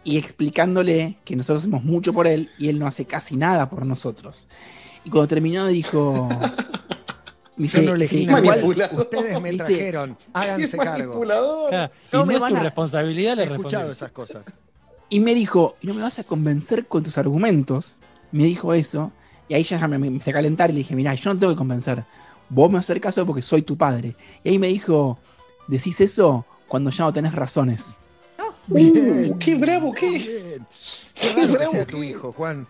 Y 0.09 0.19
explicándole 0.19 1.17
que 1.25 1.35
nosotros 1.35 1.65
hacemos 1.65 1.83
mucho 1.83 2.13
por 2.13 2.29
él 2.29 2.51
y 2.59 2.69
él 2.69 2.79
no 2.79 2.87
hace 2.87 3.07
casi 3.07 3.37
nada 3.37 3.69
por 3.69 3.85
nosotros. 3.85 4.47
Y 5.05 5.11
cuando 5.11 5.27
terminó 5.27 5.67
dijo... 5.67 6.29
me 7.57 7.67
Yo 7.69 7.79
dice, 7.81 7.83
no 7.83 7.95
elegí 7.95 8.19
"Sí, 8.19 8.27
nada. 8.27 8.39
igual- 8.41 8.57
Manipulador. 8.61 9.01
Ustedes 9.01 9.41
me 9.41 9.51
Dice- 9.53 9.65
trajeron, 9.65 10.17
háganse 10.33 10.71
¡Qué 10.71 10.77
cargo. 10.77 11.07
manipulador! 11.15 11.69
Claro, 11.71 11.93
No 12.13 12.23
y 12.23 12.27
me 12.27 12.39
no 12.39 12.47
es 12.47 12.51
su 12.53 12.57
a- 12.57 12.63
responsabilidad, 12.63 13.33
He 13.33 13.37
le 13.37 13.43
escuchado 13.45 13.89
respondió. 13.89 13.93
esas 13.93 14.11
cosas. 14.13 14.45
Y 15.09 15.21
me 15.21 15.35
dijo, 15.35 15.77
¿y 15.81 15.87
no 15.89 15.95
me 15.95 16.03
vas 16.03 16.19
a 16.21 16.25
convencer 16.25 16.87
con 16.87 17.03
tus 17.03 17.19
argumentos? 17.19 17.99
Me 18.31 18.45
dijo 18.45 18.75
eso. 18.75 19.11
Y 19.49 19.55
ahí 19.55 19.63
ya 19.65 19.89
me, 19.89 19.99
me 19.99 20.07
empecé 20.09 20.31
a 20.31 20.35
calentar 20.35 20.71
y 20.71 20.75
le 20.75 20.79
dije, 20.81 20.95
mirá, 20.95 21.15
yo 21.15 21.33
no 21.35 21.39
tengo 21.41 21.53
que 21.53 21.59
convencer. 21.59 22.05
vos 22.49 22.71
me 22.71 22.79
hacer 22.79 23.01
caso 23.01 23.25
porque 23.27 23.43
soy 23.43 23.63
tu 23.63 23.77
padre. 23.77 24.15
Y 24.45 24.51
ahí 24.51 24.59
me 24.59 24.69
dijo, 24.69 25.19
decís 25.69 26.01
eso 26.01 26.45
cuando 26.69 26.91
ya 26.91 27.05
no 27.05 27.13
tenés 27.13 27.35
razones. 27.35 27.99
Uh, 28.69 29.39
¡Qué 29.39 29.55
bravo 29.55 29.93
que 29.93 30.17
es! 30.17 30.61
Qué 31.15 31.33
¡Qué 31.35 31.47
raro 31.47 31.57
que 31.57 31.57
bravo 31.59 31.73
que 31.79 31.87
tu 31.87 32.03
es! 32.03 32.11
hijo, 32.11 32.33
Juan. 32.33 32.67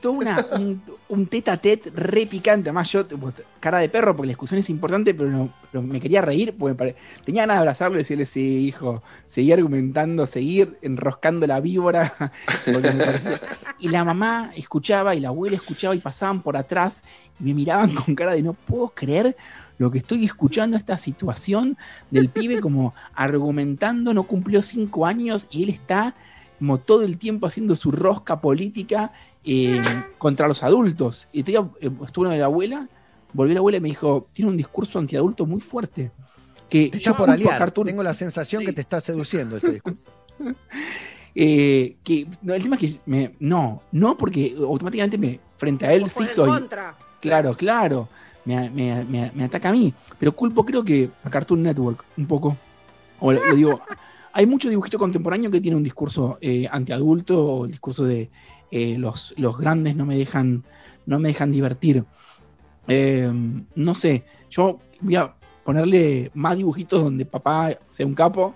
Todo 0.00 0.12
una- 0.12 0.46
un, 0.58 0.80
un 1.08 1.26
tete 1.26 1.50
a 1.50 1.56
tete 1.56 1.90
re 1.90 2.26
picante. 2.26 2.68
Además, 2.70 2.90
yo, 2.92 3.04
cara 3.58 3.78
de 3.78 3.88
perro, 3.88 4.14
porque 4.14 4.28
la 4.28 4.30
discusión 4.32 4.58
es 4.60 4.70
importante, 4.70 5.12
pero, 5.12 5.28
no- 5.28 5.52
pero 5.72 5.82
me 5.82 6.00
quería 6.00 6.22
reír 6.22 6.54
porque 6.56 6.74
pare- 6.76 6.96
tenía 7.24 7.42
ganas 7.42 7.56
de 7.56 7.58
abrazarlo 7.58 7.96
y 7.96 8.02
decirle, 8.02 8.26
sí, 8.26 8.66
hijo, 8.68 9.02
seguir 9.26 9.54
argumentando, 9.54 10.26
seguir 10.26 10.78
enroscando 10.82 11.46
la 11.46 11.60
víbora. 11.60 12.14
parecía- 12.64 13.40
Y 13.80 13.88
la 13.88 14.04
mamá 14.04 14.52
escuchaba 14.54 15.14
y 15.14 15.20
la 15.20 15.28
abuela 15.28 15.56
escuchaba 15.56 15.94
y 15.96 15.98
pasaban 15.98 16.42
por 16.42 16.56
atrás 16.56 17.02
y 17.40 17.44
me 17.44 17.54
miraban 17.54 17.94
con 17.94 18.14
cara 18.14 18.32
de 18.32 18.42
no 18.42 18.52
puedo 18.52 18.90
creer 18.90 19.36
lo 19.78 19.90
que 19.90 19.98
estoy 19.98 20.24
escuchando 20.26 20.76
esta 20.76 20.98
situación 20.98 21.76
del 22.10 22.28
pibe 22.28 22.60
como 22.60 22.94
argumentando, 23.14 24.12
no 24.12 24.24
cumplió 24.24 24.60
cinco 24.62 25.06
años 25.06 25.46
y 25.50 25.62
él 25.64 25.70
está 25.70 26.14
como 26.60 26.78
todo 26.78 27.02
el 27.02 27.18
tiempo 27.18 27.46
haciendo 27.48 27.74
su 27.74 27.90
rosca 27.90 28.40
política 28.40 29.12
eh, 29.44 29.80
contra 30.18 30.46
los 30.46 30.62
adultos. 30.62 31.26
Y 31.32 31.42
todavía 31.42 31.70
eh, 31.80 31.90
estuvo 32.04 32.26
una 32.26 32.34
de 32.34 32.38
la 32.40 32.44
abuela, 32.44 32.86
volvió 33.32 33.54
la 33.54 33.58
abuela 33.60 33.78
y 33.78 33.80
me 33.80 33.88
dijo, 33.88 34.28
tiene 34.32 34.50
un 34.50 34.56
discurso 34.56 34.98
antiadulto 35.00 35.46
muy 35.46 35.60
fuerte. 35.60 36.12
Que 36.68 36.88
Te 36.90 36.98
está 36.98 37.16
por 37.16 37.28
aliar. 37.28 37.58
Cartoon- 37.58 37.86
Tengo 37.86 38.02
la 38.04 38.14
sensación 38.14 38.64
que 38.64 38.72
te 38.72 38.82
está 38.82 39.00
seduciendo 39.00 39.56
ese 39.56 39.72
discurso. 39.72 39.98
eh, 41.34 41.96
que 42.04 42.26
no, 42.42 42.54
el 42.54 42.62
tema 42.62 42.76
es 42.76 42.80
que 42.80 43.00
me- 43.06 43.34
no, 43.40 43.82
no 43.92 44.16
porque 44.16 44.54
automáticamente 44.58 45.18
me 45.18 45.40
frente 45.56 45.86
a 45.86 45.92
él 45.92 46.08
sí 46.10 46.26
soy. 46.26 46.48
contra. 46.48 46.94
Claro, 47.20 47.56
claro. 47.56 48.08
Me, 48.44 48.70
me- 48.70 49.04
me- 49.04 49.30
me 49.34 49.44
ataca 49.44 49.68
a 49.68 49.72
mí. 49.72 49.92
Pero 50.18 50.32
culpo 50.34 50.64
creo 50.64 50.82
que 50.84 51.10
a 51.24 51.30
Cartoon 51.30 51.62
Network 51.62 52.04
un 52.16 52.26
poco. 52.26 52.56
O 53.18 53.32
lo 53.32 53.54
digo, 53.54 53.80
hay 54.32 54.46
mucho 54.46 54.68
dibujito 54.68 54.98
contemporáneo 54.98 55.50
que 55.50 55.60
tiene 55.60 55.76
un 55.76 55.82
discurso 55.82 56.38
eh, 56.40 56.68
antiadulto 56.70 57.44
o 57.44 57.64
el 57.64 57.70
discurso 57.72 58.04
de 58.04 58.30
eh, 58.70 58.96
los, 58.98 59.34
los 59.36 59.58
grandes 59.58 59.96
no 59.96 60.06
me 60.06 60.16
dejan, 60.16 60.64
no 61.06 61.18
me 61.18 61.28
dejan 61.30 61.50
divertir. 61.50 62.04
Eh, 62.88 63.30
no 63.74 63.94
sé, 63.94 64.24
yo 64.50 64.78
voy 65.00 65.16
a 65.16 65.34
ponerle 65.64 66.30
más 66.34 66.56
dibujitos 66.56 67.02
donde 67.02 67.24
papá 67.24 67.76
sea 67.88 68.06
un 68.06 68.14
capo 68.14 68.54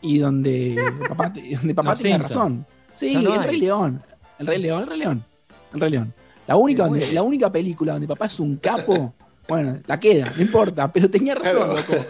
y 0.00 0.18
donde 0.18 0.76
papá, 1.08 1.32
donde 1.56 1.74
papá 1.74 1.94
tenga 1.94 2.16
Simpson. 2.18 2.20
razón. 2.22 2.66
Sí, 2.92 3.14
No, 3.14 3.22
no 3.22 3.34
el. 3.36 3.44
Rey 3.44 3.60
León. 3.60 4.02
El 4.38 4.46
Rey 4.46 4.60
León, 4.62 4.82
el 4.82 4.88
Rey 4.88 4.98
León. 4.98 5.24
El 5.72 5.80
Rey 5.80 5.90
León. 5.90 6.14
La 6.46 6.56
única, 6.56 6.84
donde- 6.84 7.12
la 7.12 7.22
única 7.22 7.50
película 7.50 7.94
donde 7.94 8.06
papá 8.06 8.26
es 8.26 8.38
un 8.38 8.56
capo, 8.56 9.14
bueno, 9.48 9.78
la 9.86 10.00
queda, 10.00 10.32
no 10.34 10.42
importa, 10.42 10.92
pero 10.92 11.10
tenía 11.10 11.34
razón, 11.34 11.52
Claro. 11.56 11.76
loco. 11.76 12.06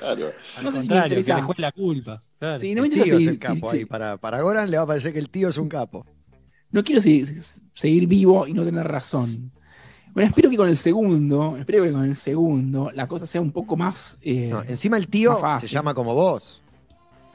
Claro. 0.00 0.32
Al 0.58 0.64
No 0.64 0.72
sé 0.72 0.82
si 0.82 0.88
me 0.88 0.94
que 0.94 1.02
interesa. 1.02 1.36
le 1.36 1.42
juegue 1.42 1.62
la 1.62 1.72
culpa. 1.72 2.20
Claro. 2.38 2.58
Sí, 2.58 2.74
no 2.74 2.82
me 2.82 2.88
El 2.88 2.94
tío 2.94 3.04
interesa 3.04 3.22
es 3.22 3.28
el 3.28 3.38
capo 3.38 3.70
si- 3.70 3.76
ahí. 3.78 3.84
Para, 3.84 4.16
para 4.16 4.40
Goran 4.42 4.70
le 4.70 4.76
va 4.76 4.82
a 4.82 4.86
parecer 4.86 5.12
que 5.12 5.18
el 5.18 5.30
tío 5.30 5.48
es 5.48 5.56
un 5.58 5.68
capo. 5.68 6.04
no 6.72 6.84
quiero 6.84 7.00
se- 7.00 7.26
se- 7.26 7.62
seguir 7.74 8.06
vivo 8.06 8.46
y 8.46 8.52
no 8.52 8.62
tener 8.64 8.86
razón. 8.86 9.50
Bueno, 10.12 10.28
espero 10.28 10.50
que 10.50 10.56
con 10.56 10.68
el 10.68 10.78
segundo, 10.78 11.56
espero 11.56 11.82
que 11.84 11.92
con 11.92 12.04
el 12.04 12.14
segundo 12.16 12.90
la 12.94 13.06
cosa 13.08 13.26
sea 13.26 13.40
un 13.40 13.50
poco 13.52 13.76
más. 13.76 14.18
eh, 14.22 14.48
No, 14.50 14.62
encima 14.62 14.96
el 14.96 15.08
tío 15.08 15.38
se 15.60 15.66
llama 15.68 15.94
como 15.94 16.14
vos. 16.14 16.60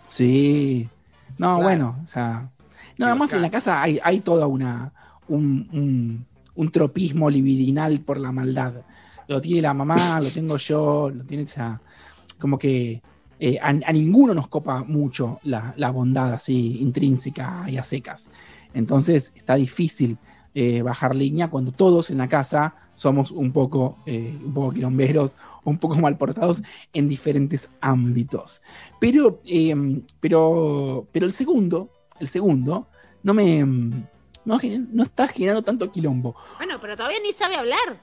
Sí. 0.07 0.87
No, 1.37 1.55
Claro. 1.55 1.63
bueno, 1.63 2.01
o 2.03 2.07
sea. 2.07 2.49
No, 2.97 3.07
además 3.07 3.33
en 3.33 3.41
la 3.41 3.49
casa 3.51 3.81
hay, 3.81 3.99
hay 4.03 4.19
toda 4.21 4.47
una. 4.47 4.93
Un, 5.27 5.67
un- 5.73 6.25
un 6.57 6.71
tropismo 6.71 7.29
libidinal 7.29 7.99
por 7.99 8.19
la 8.19 8.31
maldad. 8.31 8.75
Lo 9.27 9.41
tiene 9.41 9.61
la 9.61 9.73
mamá, 9.73 10.19
lo 10.21 10.29
tengo 10.29 10.57
yo, 10.57 11.09
lo 11.09 11.23
tiene, 11.23 11.43
o 11.43 11.47
sea, 11.47 11.81
como 12.39 12.57
que 12.57 13.01
eh, 13.39 13.59
a, 13.61 13.73
ninguno 13.91 14.33
nos 14.33 14.47
copa 14.47 14.83
mucho 14.83 15.39
la, 15.43 15.73
bondad 15.91 16.33
así 16.33 16.77
intrínseca 16.81 17.65
y 17.67 17.77
a 17.77 17.83
secas. 17.83 18.29
Entonces 18.73 19.33
está 19.35 19.55
difícil 19.55 20.17
eh, 20.53 20.81
bajar 20.81 21.15
línea 21.15 21.49
cuando 21.49 21.71
todos 21.71 22.09
en 22.09 22.17
la 22.19 22.29
casa 22.29 22.75
somos 22.93 23.31
un 23.31 23.51
poco, 23.51 23.97
eh, 24.05 24.39
un 24.43 24.53
poco 24.53 24.71
quilomberos, 24.71 25.35
un 25.63 25.77
poco 25.77 25.95
mal 25.95 26.17
portados 26.17 26.63
en 26.93 27.09
diferentes 27.09 27.69
ámbitos. 27.81 28.61
Pero, 28.99 29.39
eh, 29.45 29.75
pero, 30.19 31.07
pero 31.11 31.25
el 31.25 31.33
segundo, 31.33 31.89
el 32.19 32.29
segundo, 32.29 32.87
no 33.23 33.33
me 33.33 33.59
no, 34.45 34.59
no 34.91 35.03
está 35.03 35.27
generando 35.27 35.63
tanto 35.63 35.91
quilombo. 35.91 36.35
Bueno, 36.57 36.79
pero 36.79 36.95
todavía 36.95 37.19
ni 37.21 37.33
sabe 37.33 37.55
hablar. 37.55 38.01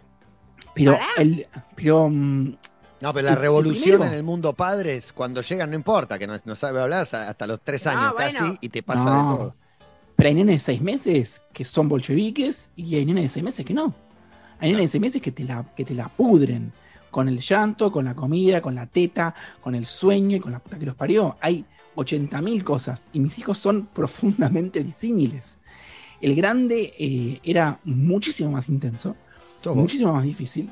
Pero 0.74 0.98
el, 1.18 1.46
pero 1.76 2.08
mm, 2.08 2.56
No, 3.00 3.12
pero 3.12 3.28
la 3.28 3.34
revolución 3.34 3.96
primero. 3.98 4.04
en 4.12 4.12
el 4.18 4.22
mundo 4.22 4.52
padres, 4.54 5.12
cuando 5.12 5.42
llegan, 5.42 5.70
no 5.70 5.76
importa, 5.76 6.18
que 6.18 6.26
no, 6.26 6.34
no 6.44 6.54
sabe 6.54 6.80
hablar 6.80 7.02
hasta 7.02 7.46
los 7.46 7.60
tres 7.62 7.84
No, 7.86 7.90
años 7.92 8.12
bueno. 8.14 8.38
casi 8.38 8.58
y 8.60 8.68
te 8.68 8.82
pasa 8.82 9.04
No. 9.04 9.30
de 9.30 9.36
todo. 9.36 9.56
pero 10.16 10.28
hay 10.28 10.34
nenes 10.34 10.56
de 10.56 10.60
seis 10.60 10.80
meses 10.80 11.42
que 11.52 11.64
son 11.64 11.88
bolcheviques 11.88 12.70
y 12.76 12.94
hay 12.96 13.04
nenes 13.04 13.24
de 13.24 13.28
seis 13.28 13.44
meses 13.44 13.64
que 13.66 13.74
no. 13.74 13.94
Hay 14.60 14.70
nenes 14.70 14.84
de 14.84 14.88
seis 14.88 15.00
meses 15.00 15.20
que 15.20 15.32
te 15.32 15.44
la, 15.44 15.64
que 15.76 15.84
te 15.84 15.94
la 15.94 16.08
pudren 16.08 16.72
con 17.10 17.28
el 17.28 17.40
llanto, 17.40 17.92
con 17.92 18.04
la 18.06 18.14
comida, 18.14 18.62
con 18.62 18.74
la 18.74 18.86
teta, 18.86 19.34
con 19.60 19.74
el 19.74 19.86
sueño 19.86 20.36
y 20.36 20.40
con 20.40 20.52
la 20.52 20.60
puta 20.60 20.78
que 20.78 20.86
los 20.86 20.94
parió. 20.94 21.36
Hay 21.40 21.64
80.000 21.96 22.62
cosas 22.62 23.10
y 23.12 23.20
mis 23.20 23.38
hijos 23.38 23.58
son 23.58 23.86
profundamente 23.92 24.82
disímiles. 24.82 25.58
El 26.22 26.34
grande 26.36 26.94
eh, 26.98 27.40
era 27.42 27.80
muchísimo 27.84 28.52
más 28.52 28.68
intenso, 28.68 29.16
Muchísimo 29.74 30.12
más 30.12 30.24
difícil. 30.24 30.68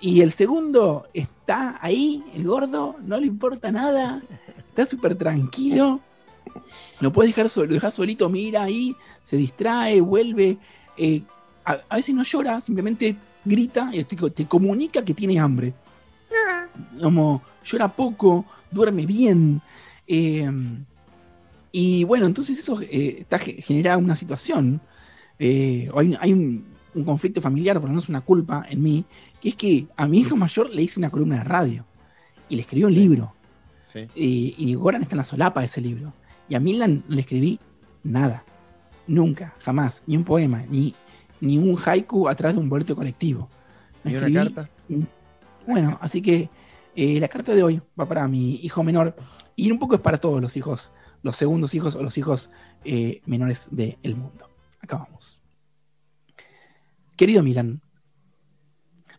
Y 0.00 0.22
el 0.22 0.32
segundo 0.32 1.06
está 1.12 1.78
ahí, 1.82 2.22
el 2.34 2.44
gordo, 2.44 2.96
no 3.04 3.18
le 3.18 3.26
importa 3.26 3.70
nada, 3.70 4.22
está 4.68 4.86
súper 4.86 5.14
tranquilo. 5.14 6.00
Lo 7.00 7.12
puedes 7.12 7.34
dejar, 7.34 7.50
lo 7.66 7.74
dejas 7.74 7.94
solito, 7.94 8.28
mira 8.30 8.62
ahí, 8.62 8.96
se 9.22 9.36
distrae, 9.36 10.00
vuelve. 10.00 10.56
eh, 10.96 11.22
a, 11.64 11.78
a 11.88 11.96
veces 11.96 12.14
no 12.14 12.22
llora, 12.22 12.60
simplemente 12.60 13.16
grita 13.44 13.90
y 13.92 14.02
te, 14.04 14.16
te 14.30 14.46
comunica 14.46 15.04
que 15.04 15.12
tiene 15.14 15.38
hambre. 15.38 15.74
Como 17.00 17.42
llora 17.64 17.88
poco, 17.88 18.46
duerme 18.70 19.04
bien. 19.04 19.60
eh, 20.06 20.50
y 21.72 22.04
bueno, 22.04 22.26
entonces 22.26 22.58
eso 22.58 22.80
eh, 22.80 23.18
está, 23.20 23.38
ge- 23.38 23.60
genera 23.62 23.96
una 23.96 24.16
situación. 24.16 24.80
eh, 25.38 25.90
hay, 25.94 26.16
hay 26.20 26.32
un, 26.32 26.64
un 26.94 27.04
conflicto 27.04 27.40
familiar, 27.40 27.76
por 27.76 27.84
lo 27.84 27.90
menos 27.90 28.08
una 28.08 28.20
culpa 28.20 28.64
en 28.68 28.82
mí, 28.82 29.04
que 29.40 29.50
es 29.50 29.54
que 29.54 29.86
a 29.96 30.06
mi 30.06 30.20
hijo 30.20 30.36
mayor 30.36 30.70
le 30.70 30.82
hice 30.82 30.98
una 30.98 31.10
columna 31.10 31.38
de 31.38 31.44
radio 31.44 31.84
y 32.48 32.56
le 32.56 32.62
escribió 32.62 32.88
un 32.88 32.94
libro. 32.94 33.34
Sí. 33.86 34.06
Y, 34.14 34.54
y 34.56 34.74
Goran 34.74 35.02
está 35.02 35.14
en 35.14 35.18
la 35.18 35.24
solapa 35.24 35.60
de 35.60 35.66
ese 35.66 35.80
libro. 35.80 36.12
Y 36.48 36.54
a 36.54 36.60
Milan 36.60 37.04
no 37.08 37.14
le 37.14 37.20
escribí 37.22 37.58
nada. 38.02 38.44
Nunca, 39.06 39.54
jamás. 39.60 40.02
Ni 40.06 40.16
un 40.16 40.24
poema, 40.24 40.64
ni, 40.68 40.94
ni 41.40 41.58
un 41.58 41.76
haiku 41.84 42.28
atrás 42.28 42.54
de 42.54 42.60
un 42.60 42.68
boleto 42.68 42.94
colectivo. 42.94 43.48
No 44.04 44.10
¿Y 44.10 44.14
una 44.14 44.26
escribí 44.26 44.54
carta? 44.54 44.70
bueno, 45.66 45.98
así 46.00 46.22
que 46.22 46.48
eh, 46.96 47.20
la 47.20 47.28
carta 47.28 47.54
de 47.54 47.62
hoy 47.62 47.80
va 47.98 48.06
para 48.06 48.26
mi 48.28 48.56
hijo 48.56 48.82
menor 48.82 49.14
y 49.56 49.70
un 49.70 49.78
poco 49.78 49.94
es 49.94 50.00
para 50.00 50.18
todos 50.18 50.40
los 50.40 50.56
hijos, 50.56 50.92
los 51.22 51.36
segundos 51.36 51.74
hijos 51.74 51.94
o 51.94 52.02
los 52.02 52.16
hijos 52.18 52.50
eh, 52.84 53.20
menores 53.26 53.68
del 53.70 54.16
mundo. 54.16 54.48
Acá 54.80 54.96
vamos. 54.96 55.39
Querido 57.20 57.42
Milan, 57.42 57.82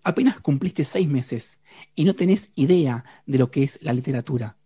apenas 0.02 0.40
cumpliste 0.40 0.86
seis 0.86 1.08
meses 1.08 1.62
y 1.94 2.04
no 2.04 2.16
tenés 2.16 2.52
idea 2.56 3.06
de 3.28 3.38
lo 3.38 3.52
que 3.52 3.62
es 3.62 3.78
la 3.84 3.94
literatura, 3.94 4.58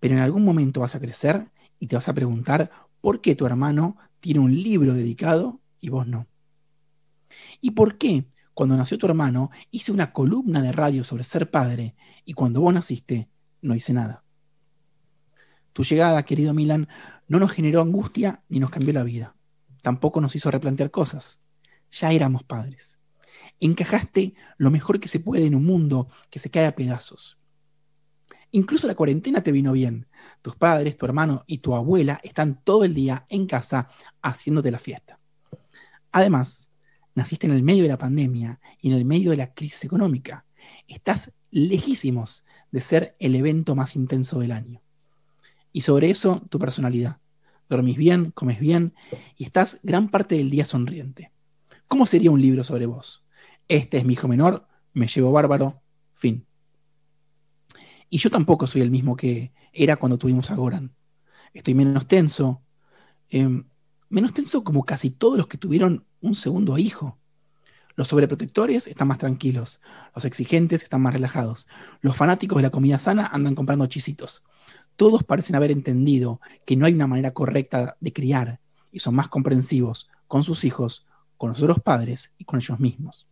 pero 0.00 0.14
en 0.14 0.22
algún 0.22 0.42
momento 0.42 0.80
vas 0.80 0.94
a 0.94 0.98
crecer 0.98 1.50
y 1.78 1.88
te 1.88 1.96
vas 1.96 2.08
a 2.08 2.14
preguntar 2.14 2.70
por 3.02 3.20
qué 3.20 3.36
tu 3.36 3.44
hermano 3.44 3.98
tiene 4.20 4.40
un 4.40 4.54
libro 4.54 4.94
dedicado 4.94 5.60
y 5.82 5.90
vos 5.90 6.06
no. 6.06 6.28
¿Y 7.60 7.72
por 7.72 7.98
qué 7.98 8.24
cuando 8.54 8.74
nació 8.74 8.96
tu 8.96 9.04
hermano 9.04 9.50
hice 9.70 9.92
una 9.92 10.14
columna 10.14 10.62
de 10.62 10.72
radio 10.72 11.04
sobre 11.04 11.24
ser 11.24 11.50
padre 11.50 11.94
y 12.24 12.32
cuando 12.32 12.62
vos 12.62 12.72
naciste 12.72 13.28
no 13.60 13.74
hice 13.74 13.92
nada? 13.92 14.24
Tu 15.74 15.84
llegada, 15.84 16.22
querido 16.22 16.54
Milan, 16.54 16.88
no 17.28 17.38
nos 17.38 17.52
generó 17.52 17.82
angustia 17.82 18.44
ni 18.48 18.60
nos 18.60 18.70
cambió 18.70 18.94
la 18.94 19.02
vida. 19.02 19.36
Tampoco 19.82 20.22
nos 20.22 20.34
hizo 20.36 20.50
replantear 20.50 20.90
cosas. 20.90 21.41
Ya 21.92 22.12
éramos 22.12 22.42
padres. 22.42 22.98
Encajaste 23.60 24.34
lo 24.58 24.70
mejor 24.70 24.98
que 24.98 25.08
se 25.08 25.20
puede 25.20 25.46
en 25.46 25.54
un 25.54 25.64
mundo 25.64 26.08
que 26.30 26.38
se 26.38 26.50
cae 26.50 26.66
a 26.66 26.74
pedazos. 26.74 27.38
Incluso 28.50 28.86
la 28.86 28.94
cuarentena 28.94 29.42
te 29.42 29.52
vino 29.52 29.72
bien. 29.72 30.06
Tus 30.42 30.56
padres, 30.56 30.96
tu 30.96 31.06
hermano 31.06 31.44
y 31.46 31.58
tu 31.58 31.74
abuela 31.74 32.20
están 32.22 32.62
todo 32.64 32.84
el 32.84 32.94
día 32.94 33.24
en 33.28 33.46
casa 33.46 33.88
haciéndote 34.20 34.70
la 34.70 34.78
fiesta. 34.78 35.18
Además, 36.10 36.74
naciste 37.14 37.46
en 37.46 37.54
el 37.54 37.62
medio 37.62 37.82
de 37.82 37.88
la 37.88 37.98
pandemia 37.98 38.60
y 38.80 38.90
en 38.90 38.96
el 38.96 39.04
medio 39.04 39.30
de 39.30 39.38
la 39.38 39.54
crisis 39.54 39.84
económica. 39.84 40.44
Estás 40.86 41.34
lejísimos 41.50 42.44
de 42.70 42.80
ser 42.80 43.16
el 43.18 43.34
evento 43.36 43.74
más 43.74 43.96
intenso 43.96 44.40
del 44.40 44.52
año. 44.52 44.82
Y 45.72 45.82
sobre 45.82 46.10
eso, 46.10 46.42
tu 46.50 46.58
personalidad. 46.58 47.18
Dormís 47.68 47.96
bien, 47.96 48.32
comes 48.32 48.60
bien 48.60 48.94
y 49.36 49.44
estás 49.44 49.80
gran 49.82 50.10
parte 50.10 50.36
del 50.36 50.50
día 50.50 50.66
sonriente. 50.66 51.32
¿Cómo 51.92 52.06
sería 52.06 52.30
un 52.30 52.40
libro 52.40 52.64
sobre 52.64 52.86
vos? 52.86 53.22
Este 53.68 53.98
es 53.98 54.06
mi 54.06 54.14
hijo 54.14 54.26
menor, 54.26 54.66
me 54.94 55.08
llevo 55.08 55.30
bárbaro, 55.30 55.82
fin. 56.14 56.46
Y 58.08 58.16
yo 58.16 58.30
tampoco 58.30 58.66
soy 58.66 58.80
el 58.80 58.90
mismo 58.90 59.14
que 59.14 59.52
era 59.74 59.96
cuando 59.96 60.16
tuvimos 60.16 60.50
a 60.50 60.54
Goran. 60.54 60.96
Estoy 61.52 61.74
menos 61.74 62.08
tenso, 62.08 62.62
em, 63.28 63.68
menos 64.08 64.32
tenso 64.32 64.64
como 64.64 64.84
casi 64.84 65.10
todos 65.10 65.36
los 65.36 65.48
que 65.48 65.58
tuvieron 65.58 66.06
un 66.22 66.34
segundo 66.34 66.78
hijo. 66.78 67.18
Los 67.94 68.08
sobreprotectores 68.08 68.86
están 68.86 69.08
más 69.08 69.18
tranquilos, 69.18 69.82
los 70.14 70.24
exigentes 70.24 70.82
están 70.82 71.02
más 71.02 71.12
relajados, 71.12 71.68
los 72.00 72.16
fanáticos 72.16 72.56
de 72.56 72.62
la 72.62 72.70
comida 72.70 72.98
sana 72.98 73.26
andan 73.26 73.54
comprando 73.54 73.84
chisitos. 73.86 74.46
Todos 74.96 75.24
parecen 75.24 75.56
haber 75.56 75.70
entendido 75.70 76.40
que 76.64 76.74
no 76.74 76.86
hay 76.86 76.94
una 76.94 77.06
manera 77.06 77.34
correcta 77.34 77.98
de 78.00 78.14
criar 78.14 78.60
y 78.90 79.00
son 79.00 79.14
más 79.14 79.28
comprensivos 79.28 80.08
con 80.26 80.42
sus 80.42 80.64
hijos, 80.64 81.04
con 81.42 81.48
los 81.48 81.60
otros 81.60 81.80
padres 81.80 82.32
y 82.38 82.44
con 82.44 82.60
ellos 82.60 82.78
mismos. 82.78 83.26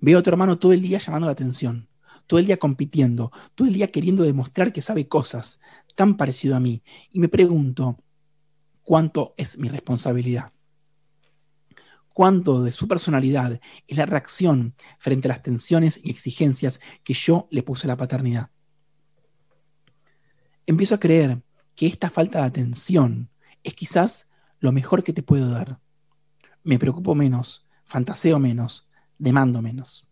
Veo 0.00 0.18
a 0.18 0.22
tu 0.22 0.30
hermano 0.30 0.58
todo 0.58 0.72
el 0.72 0.80
día 0.80 0.96
llamando 0.96 1.26
la 1.26 1.32
atención, 1.32 1.90
todo 2.26 2.40
el 2.40 2.46
día 2.46 2.56
compitiendo, 2.56 3.30
todo 3.54 3.68
el 3.68 3.74
día 3.74 3.92
queriendo 3.92 4.22
demostrar 4.22 4.72
que 4.72 4.80
sabe 4.80 5.08
cosas, 5.08 5.60
tan 5.94 6.16
parecido 6.16 6.56
a 6.56 6.60
mí, 6.60 6.82
y 7.10 7.18
me 7.18 7.28
pregunto, 7.28 8.02
¿cuánto 8.82 9.34
es 9.36 9.58
mi 9.58 9.68
responsabilidad? 9.68 10.54
¿Cuánto 12.14 12.62
de 12.62 12.72
su 12.72 12.88
personalidad 12.88 13.60
es 13.86 13.96
la 13.98 14.06
reacción 14.06 14.74
frente 14.98 15.28
a 15.28 15.32
las 15.32 15.42
tensiones 15.42 16.00
y 16.02 16.10
exigencias 16.10 16.80
que 17.04 17.12
yo 17.12 17.46
le 17.50 17.62
puse 17.62 17.86
a 17.86 17.88
la 17.88 17.98
paternidad? 17.98 18.48
Empiezo 20.64 20.94
a 20.94 21.00
creer 21.00 21.42
que 21.74 21.88
esta 21.88 22.08
falta 22.08 22.38
de 22.38 22.46
atención 22.46 23.28
es 23.62 23.74
quizás 23.74 24.32
lo 24.60 24.72
mejor 24.72 25.04
que 25.04 25.12
te 25.12 25.22
puedo 25.22 25.50
dar. 25.50 25.81
Me 26.64 26.78
preocupo 26.78 27.14
menos, 27.14 27.66
fantaseo 27.84 28.38
menos, 28.38 28.88
demando 29.18 29.62
menos. 29.62 30.06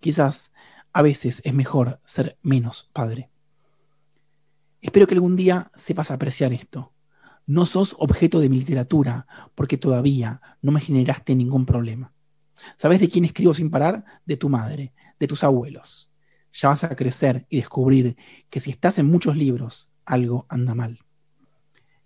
Quizás 0.00 0.52
a 0.92 1.02
veces 1.02 1.42
es 1.44 1.54
mejor 1.54 2.00
ser 2.04 2.38
menos 2.42 2.90
padre. 2.92 3.30
Espero 4.80 5.06
que 5.06 5.14
algún 5.14 5.36
día 5.36 5.70
sepas 5.74 6.10
apreciar 6.10 6.52
esto. 6.52 6.92
No 7.46 7.66
sos 7.66 7.94
objeto 7.98 8.40
de 8.40 8.48
mi 8.48 8.58
literatura 8.58 9.26
porque 9.54 9.78
todavía 9.78 10.40
no 10.62 10.72
me 10.72 10.80
generaste 10.80 11.36
ningún 11.36 11.66
problema. 11.66 12.12
¿Sabes 12.76 13.00
de 13.00 13.08
quién 13.08 13.24
escribo 13.24 13.54
sin 13.54 13.70
parar? 13.70 14.04
De 14.24 14.36
tu 14.36 14.48
madre, 14.48 14.92
de 15.20 15.26
tus 15.26 15.44
abuelos. 15.44 16.12
Ya 16.52 16.70
vas 16.70 16.84
a 16.84 16.96
crecer 16.96 17.46
y 17.48 17.58
descubrir 17.58 18.16
que 18.50 18.60
si 18.60 18.70
estás 18.70 18.98
en 18.98 19.06
muchos 19.06 19.36
libros, 19.36 19.92
algo 20.04 20.46
anda 20.48 20.74
mal. 20.74 20.98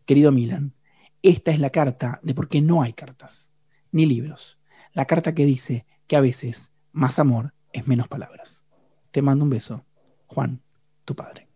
Querido 0.04 0.32
Milan, 0.32 0.74
esta 1.22 1.50
es 1.52 1.60
la 1.60 1.70
carta 1.70 2.18
de 2.22 2.34
por 2.34 2.48
qué 2.48 2.60
no 2.60 2.82
hay 2.82 2.92
cartas, 2.92 3.49
ni 3.92 4.06
libros. 4.06 4.58
La 4.92 5.04
carta 5.04 5.34
que 5.34 5.46
dice 5.46 5.86
que 6.06 6.16
a 6.16 6.20
veces 6.20 6.72
más 6.92 7.18
amor 7.18 7.54
es 7.72 7.86
menos 7.86 8.08
palabras. 8.08 8.64
Te 9.10 9.22
mando 9.22 9.44
un 9.44 9.50
beso. 9.50 9.84
Juan, 10.26 10.62
tu 11.04 11.14
padre. 11.14 11.48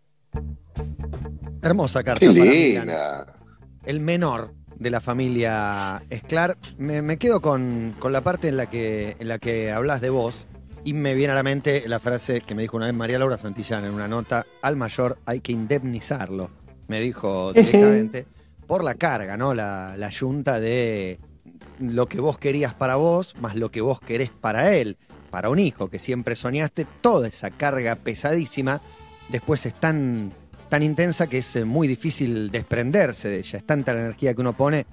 Hermosa 1.61 2.03
carta. 2.03 2.19
Qué 2.19 2.31
linda. 2.31 3.33
El 3.85 3.99
menor 3.99 4.53
de 4.77 4.89
la 4.89 5.01
familia 5.01 6.01
Esclar. 6.09 6.57
Me, 6.77 7.01
me 7.01 7.17
quedo 7.17 7.41
con, 7.41 7.95
con 7.99 8.11
la 8.11 8.21
parte 8.21 8.49
en 8.49 8.57
la, 8.57 8.69
que, 8.69 9.15
en 9.19 9.27
la 9.27 9.39
que 9.39 9.71
hablas 9.71 10.01
de 10.01 10.09
vos 10.09 10.47
y 10.83 10.93
me 10.93 11.15
viene 11.15 11.31
a 11.33 11.35
la 11.35 11.43
mente 11.43 11.83
la 11.87 11.99
frase 11.99 12.41
que 12.41 12.53
me 12.55 12.61
dijo 12.61 12.77
una 12.77 12.85
vez 12.85 12.95
María 12.95 13.17
Laura 13.17 13.37
Santillán 13.37 13.85
en 13.85 13.93
una 13.93 14.07
nota, 14.07 14.45
al 14.61 14.75
mayor 14.75 15.17
hay 15.25 15.39
que 15.39 15.51
indemnizarlo, 15.51 16.51
me 16.87 17.01
dijo 17.01 17.53
directamente, 17.53 18.27
por 18.67 18.83
la 18.83 18.93
carga, 18.93 19.35
¿no? 19.35 19.55
La, 19.55 19.95
la 19.97 20.09
yunta 20.09 20.59
de 20.59 21.19
lo 21.79 22.07
que 22.07 22.19
vos 22.19 22.37
querías 22.37 22.73
para 22.73 22.95
vos, 22.95 23.35
más 23.39 23.55
lo 23.55 23.71
que 23.71 23.81
vos 23.81 23.99
querés 23.99 24.29
para 24.29 24.75
él, 24.75 24.97
para 25.29 25.49
un 25.49 25.59
hijo 25.59 25.89
que 25.89 25.99
siempre 25.99 26.35
soñaste, 26.35 26.85
toda 27.01 27.27
esa 27.27 27.51
carga 27.51 27.95
pesadísima, 27.95 28.81
después 29.29 29.65
es 29.65 29.73
tan, 29.73 30.31
tan 30.69 30.83
intensa 30.83 31.27
que 31.27 31.39
es 31.39 31.55
eh, 31.55 31.65
muy 31.65 31.87
difícil 31.87 32.51
desprenderse 32.51 33.29
de 33.29 33.39
ella, 33.39 33.59
es 33.59 33.65
tanta 33.65 33.93
la 33.93 34.01
energía 34.01 34.33
que 34.33 34.41
uno 34.41 34.53
pone 34.53 34.85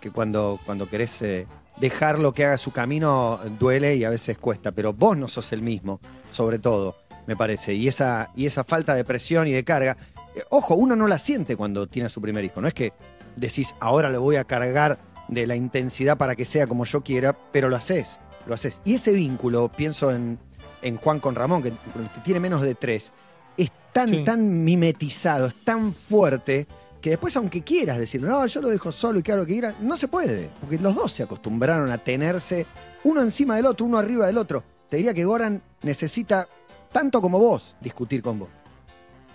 que 0.00 0.10
cuando, 0.10 0.60
cuando 0.64 0.88
querés 0.88 1.20
eh, 1.22 1.46
dejarlo 1.80 2.32
que 2.32 2.44
haga 2.44 2.58
su 2.58 2.70
camino 2.70 3.40
duele 3.58 3.96
y 3.96 4.04
a 4.04 4.10
veces 4.10 4.38
cuesta, 4.38 4.72
pero 4.72 4.92
vos 4.92 5.16
no 5.16 5.28
sos 5.28 5.52
el 5.52 5.62
mismo, 5.62 6.00
sobre 6.30 6.58
todo, 6.58 6.96
me 7.26 7.36
parece, 7.36 7.74
y 7.74 7.88
esa, 7.88 8.30
y 8.36 8.46
esa 8.46 8.64
falta 8.64 8.94
de 8.94 9.04
presión 9.04 9.46
y 9.48 9.52
de 9.52 9.64
carga, 9.64 9.96
eh, 10.36 10.42
ojo, 10.50 10.74
uno 10.74 10.94
no 10.94 11.08
la 11.08 11.18
siente 11.18 11.56
cuando 11.56 11.86
tiene 11.86 12.06
a 12.06 12.10
su 12.10 12.20
primer 12.20 12.44
hijo, 12.44 12.60
no 12.60 12.68
es 12.68 12.74
que 12.74 12.92
decís, 13.36 13.74
ahora 13.80 14.10
le 14.10 14.18
voy 14.18 14.36
a 14.36 14.44
cargar 14.44 14.98
de 15.28 15.46
la 15.46 15.54
intensidad 15.56 16.16
para 16.18 16.34
que 16.36 16.44
sea 16.44 16.66
como 16.66 16.84
yo 16.84 17.02
quiera, 17.02 17.36
pero 17.52 17.68
lo 17.68 17.76
haces, 17.76 18.18
lo 18.46 18.54
haces. 18.54 18.80
Y 18.84 18.94
ese 18.94 19.12
vínculo, 19.12 19.70
pienso 19.70 20.10
en, 20.10 20.38
en 20.82 20.96
Juan 20.96 21.20
con 21.20 21.34
Ramón, 21.34 21.62
que, 21.62 21.70
que 21.70 22.20
tiene 22.24 22.40
menos 22.40 22.62
de 22.62 22.74
tres, 22.74 23.12
es 23.56 23.70
tan, 23.92 24.08
Sí. 24.10 24.24
tan 24.24 24.64
mimetizado, 24.64 25.46
es 25.48 25.54
tan 25.64 25.92
fuerte, 25.92 26.66
que 27.00 27.10
después, 27.10 27.36
aunque 27.36 27.62
quieras 27.62 27.98
decir, 27.98 28.20
no, 28.22 28.44
yo 28.46 28.60
lo 28.60 28.68
dejo 28.68 28.90
solo 28.90 29.18
y 29.18 29.22
que 29.22 29.32
haga 29.32 29.42
lo 29.42 29.46
que 29.46 29.52
quiera, 29.52 29.74
no 29.80 29.96
se 29.96 30.08
puede, 30.08 30.50
porque 30.60 30.78
los 30.78 30.94
dos 30.94 31.12
se 31.12 31.22
acostumbraron 31.22 31.90
a 31.92 31.98
tenerse 31.98 32.66
uno 33.04 33.20
encima 33.22 33.56
del 33.56 33.66
otro, 33.66 33.86
uno 33.86 33.98
arriba 33.98 34.26
del 34.26 34.38
otro. 34.38 34.64
Te 34.88 34.96
diría 34.96 35.14
que 35.14 35.24
Goran 35.24 35.62
necesita, 35.82 36.48
tanto 36.90 37.20
como 37.20 37.38
vos, 37.38 37.76
discutir 37.80 38.22
con 38.22 38.40
vos. 38.40 38.48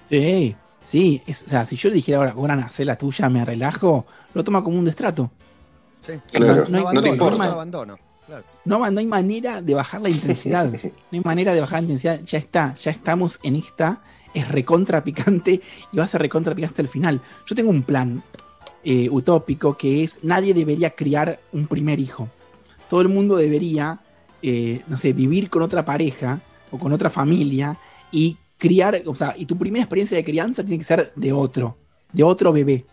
Sí, 0.10 0.56
sí. 0.82 1.22
es- 1.26 1.44
o 1.44 1.50
sea, 1.50 1.64
si 1.66 1.76
yo 1.76 1.90
le 1.90 1.96
dijera 1.96 2.18
ahora, 2.18 2.32
Goran, 2.34 2.60
hacé 2.62 2.84
la 2.86 2.98
tuya, 2.98 3.30
me 3.30 3.46
relajo, 3.46 4.06
lo 4.34 4.44
toma 4.44 4.64
como 4.64 4.78
un 4.78 4.86
destrato. 4.86 5.32
Sí. 6.06 6.14
Claro, 6.32 6.66
no 6.70 6.78
hay- 6.78 6.84
no 6.96 7.02
te 7.02 7.10
abandono, 7.10 7.14
importa. 7.14 7.38
no 7.46 7.52
abandono. 7.54 7.98
Claro. 8.26 8.44
No, 8.66 8.92
no 8.92 9.00
hay 9.00 9.06
manera 9.06 9.62
de 9.62 9.74
bajar 9.74 10.02
la 10.02 10.10
intensidad. 10.10 10.72
No 11.12 11.18
hay 11.18 11.22
manera 11.22 11.54
de 11.54 11.60
bajar 11.62 11.80
la 11.80 11.84
intensidad. 11.84 12.22
Ya 12.22 12.38
está, 12.38 12.74
ya 12.76 12.92
estamos 12.92 13.40
en 13.44 13.56
esta. 13.58 14.02
Es 14.34 14.48
recontra 14.50 15.04
picante 15.04 15.62
y 15.92 15.98
va 15.98 16.06
a 16.06 16.08
ser 16.08 16.22
recontra 16.22 16.56
picante 16.56 16.72
hasta 16.74 16.82
el 16.82 16.88
final. 16.88 17.22
Yo 17.46 17.56
tengo 17.56 17.70
un 17.70 17.84
plan 17.84 18.24
eh, 18.84 19.08
utópico 19.10 19.78
que 19.78 20.04
es: 20.04 20.24
nadie 20.24 20.54
debería 20.54 20.90
criar 20.90 21.40
un 21.52 21.68
primer 21.68 22.00
hijo. 22.00 22.30
Todo 22.90 23.02
el 23.02 23.10
mundo 23.10 23.36
debería, 23.38 24.00
eh, 24.42 24.82
no 24.88 24.98
sé, 24.98 25.14
vivir 25.14 25.50
con 25.50 25.62
otra 25.62 25.86
pareja 25.86 26.42
o 26.72 26.78
con 26.78 26.92
otra 26.94 27.10
familia 27.10 27.78
y 28.12 28.38
criar, 28.58 29.02
o 29.06 29.14
sea, 29.16 29.36
y 29.38 29.46
tu 29.46 29.58
primera 29.58 29.84
experiencia 29.84 30.18
de 30.18 30.24
crianza 30.24 30.64
tiene 30.64 30.78
que 30.80 30.84
ser 30.86 31.12
de 31.16 31.32
otro, 31.34 31.78
de 32.12 32.24
otro 32.24 32.52
bebé. 32.54 32.86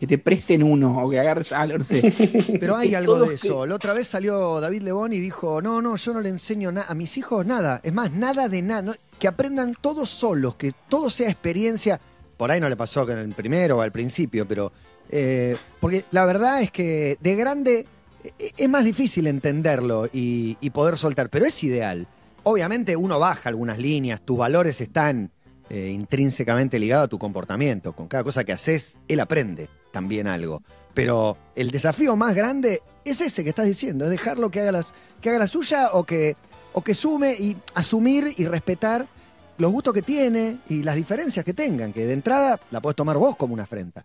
Que 0.00 0.06
te 0.08 0.18
presten 0.18 0.62
uno 0.62 1.02
o 1.04 1.08
que 1.08 1.20
agarres 1.20 1.52
algo, 1.52 1.78
no 1.78 1.84
sé. 1.84 2.12
Pero 2.60 2.76
hay 2.76 2.90
Que 2.90 2.96
algo 2.96 3.18
de 3.20 3.34
eso. 3.34 3.64
La 3.64 3.76
otra 3.76 3.92
vez 3.94 4.08
salió 4.08 4.60
David 4.60 4.82
Lebón 4.82 5.12
y 5.12 5.20
dijo, 5.20 5.62
no, 5.62 5.80
no, 5.80 5.96
yo 5.96 6.12
no 6.12 6.20
le 6.20 6.28
enseño 6.30 6.72
nada 6.72 6.86
a 6.88 6.94
mis 6.94 7.16
hijos 7.16 7.46
nada. 7.46 7.80
Es 7.82 7.92
más, 7.92 8.12
nada 8.12 8.48
de 8.48 8.60
nada. 8.62 8.82
no- 8.82 8.94
que 9.18 9.28
aprendan 9.28 9.74
todos 9.80 10.10
solos, 10.10 10.56
que 10.56 10.72
todo 10.88 11.08
sea 11.10 11.30
experiencia. 11.30 12.00
Por 12.36 12.50
ahí 12.50 12.60
no 12.60 12.68
le 12.68 12.76
pasó 12.76 13.06
con 13.06 13.16
el 13.16 13.32
primero 13.34 13.78
o 13.78 13.80
al 13.80 13.92
principio, 13.92 14.46
pero... 14.46 14.72
eh, 15.08 15.56
porque 15.80 16.04
la 16.10 16.26
verdad 16.26 16.60
es 16.60 16.70
que 16.72 17.16
de 17.20 17.36
grande 17.36 17.86
eh, 18.24 18.50
es 18.56 18.68
más 18.68 18.84
difícil 18.84 19.28
entenderlo 19.28 20.06
y, 20.12 20.56
y 20.60 20.70
poder 20.70 20.98
soltar, 20.98 21.30
pero 21.30 21.46
es 21.46 21.62
ideal. 21.62 22.08
Obviamente 22.42 22.96
uno 22.96 23.18
baja 23.20 23.48
algunas 23.48 23.78
líneas, 23.78 24.20
tus 24.22 24.36
valores 24.36 24.80
están 24.80 25.30
eh, 25.70 25.90
intrínsecamente 25.94 26.78
ligados 26.80 27.04
a 27.06 27.08
tu 27.08 27.18
comportamiento. 27.18 27.92
Con 27.94 28.08
cada 28.08 28.24
cosa 28.24 28.42
que 28.44 28.52
haces, 28.52 28.98
él 29.08 29.20
aprende 29.20 29.68
también 29.94 30.26
algo. 30.26 30.62
Pero 30.92 31.38
el 31.54 31.70
desafío 31.70 32.16
más 32.16 32.34
grande 32.34 32.82
es 33.04 33.20
ese 33.20 33.44
que 33.44 33.50
estás 33.50 33.66
diciendo, 33.66 34.04
es 34.04 34.10
dejarlo 34.10 34.50
que 34.50 34.60
haga, 34.60 34.72
las, 34.72 34.92
que 35.20 35.30
haga 35.30 35.38
la 35.38 35.46
suya 35.46 35.90
o 35.92 36.04
que, 36.04 36.36
o 36.72 36.82
que 36.82 36.94
sume 36.94 37.32
y 37.38 37.56
asumir 37.74 38.34
y 38.36 38.44
respetar 38.46 39.06
los 39.56 39.70
gustos 39.70 39.94
que 39.94 40.02
tiene 40.02 40.58
y 40.68 40.82
las 40.82 40.96
diferencias 40.96 41.44
que 41.44 41.54
tengan, 41.54 41.92
que 41.92 42.06
de 42.06 42.12
entrada 42.12 42.60
la 42.72 42.80
podés 42.80 42.96
tomar 42.96 43.16
vos 43.16 43.36
como 43.36 43.54
una 43.54 43.62
afrenta. 43.62 44.04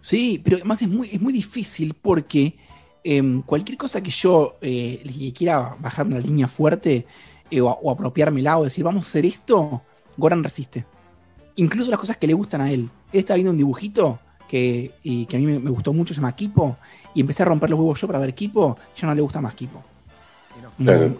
Sí, 0.00 0.40
pero 0.42 0.56
además 0.56 0.82
es 0.82 0.88
muy, 0.88 1.08
es 1.10 1.20
muy 1.20 1.32
difícil 1.32 1.94
porque 1.94 2.56
em, 3.04 3.42
cualquier 3.42 3.78
cosa 3.78 4.00
que 4.00 4.10
yo 4.10 4.56
eh, 4.60 5.32
quiera 5.36 5.76
bajar 5.78 6.06
una 6.06 6.18
línea 6.18 6.48
fuerte 6.48 7.06
eh, 7.48 7.60
o, 7.60 7.68
o 7.68 7.90
apropiármela 7.92 8.58
o 8.58 8.64
decir 8.64 8.84
vamos 8.84 9.04
a 9.04 9.08
hacer 9.08 9.24
esto, 9.24 9.82
Goran 10.16 10.42
resiste. 10.42 10.84
Incluso 11.56 11.90
las 11.90 12.00
cosas 12.00 12.16
que 12.16 12.26
le 12.26 12.34
gustan 12.34 12.60
a 12.60 12.72
él. 12.72 12.90
Él 13.12 13.20
está 13.20 13.34
viendo 13.34 13.52
un 13.52 13.58
dibujito 13.58 14.18
que, 14.48 14.92
y 15.02 15.26
que 15.26 15.36
a 15.36 15.40
mí 15.40 15.46
me, 15.46 15.58
me 15.58 15.70
gustó 15.70 15.92
mucho, 15.92 16.14
se 16.14 16.20
llama 16.20 16.36
Kipo, 16.36 16.76
y 17.14 17.20
empecé 17.20 17.42
a 17.42 17.46
romper 17.46 17.70
los 17.70 17.78
huevos 17.78 18.00
yo 18.00 18.06
para 18.06 18.18
ver 18.18 18.34
Kipo, 18.34 18.76
ya 18.96 19.06
no 19.06 19.14
le 19.14 19.22
gusta 19.22 19.40
más 19.40 19.54
Kipo. 19.54 19.82
Claro. 20.78 21.08
No, 21.08 21.16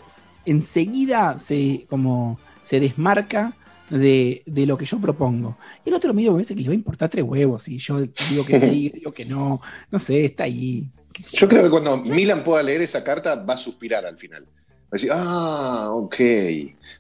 enseguida 0.47 1.39
se, 1.39 1.87
como, 1.91 2.39
se 2.63 2.81
desmarca 2.81 3.55
de, 3.91 4.43
de 4.47 4.67
lo 4.67 4.79
que 4.79 4.87
yo 4.87 4.99
propongo. 4.99 5.59
Y 5.85 5.91
el 5.91 5.95
otro 5.95 6.15
medio 6.15 6.33
me 6.33 6.37
parece 6.39 6.55
que 6.55 6.63
le 6.63 6.69
va 6.69 6.73
a 6.73 6.77
importar 6.77 7.09
tres 7.09 7.25
huevos. 7.25 7.69
Y 7.69 7.79
yo 7.79 8.01
digo 8.01 8.45
que 8.47 8.61
sí, 8.61 8.91
digo 8.95 9.13
que 9.13 9.25
no. 9.25 9.61
No 9.91 9.99
sé, 9.99 10.25
está 10.25 10.45
ahí. 10.45 10.89
Yo 11.33 11.49
creo 11.49 11.65
que 11.65 11.71
cuando 11.71 11.97
Milan 11.99 12.45
pueda 12.45 12.63
leer 12.63 12.83
esa 12.83 13.03
carta 13.03 13.37
va 13.37 13.55
a 13.55 13.59
suspirar 13.59 14.07
al 14.07 14.19
final. 14.19 14.47
Va 14.87 14.91
a 14.93 14.97
decir, 14.97 15.11
ah, 15.13 15.89
ok. 15.91 16.17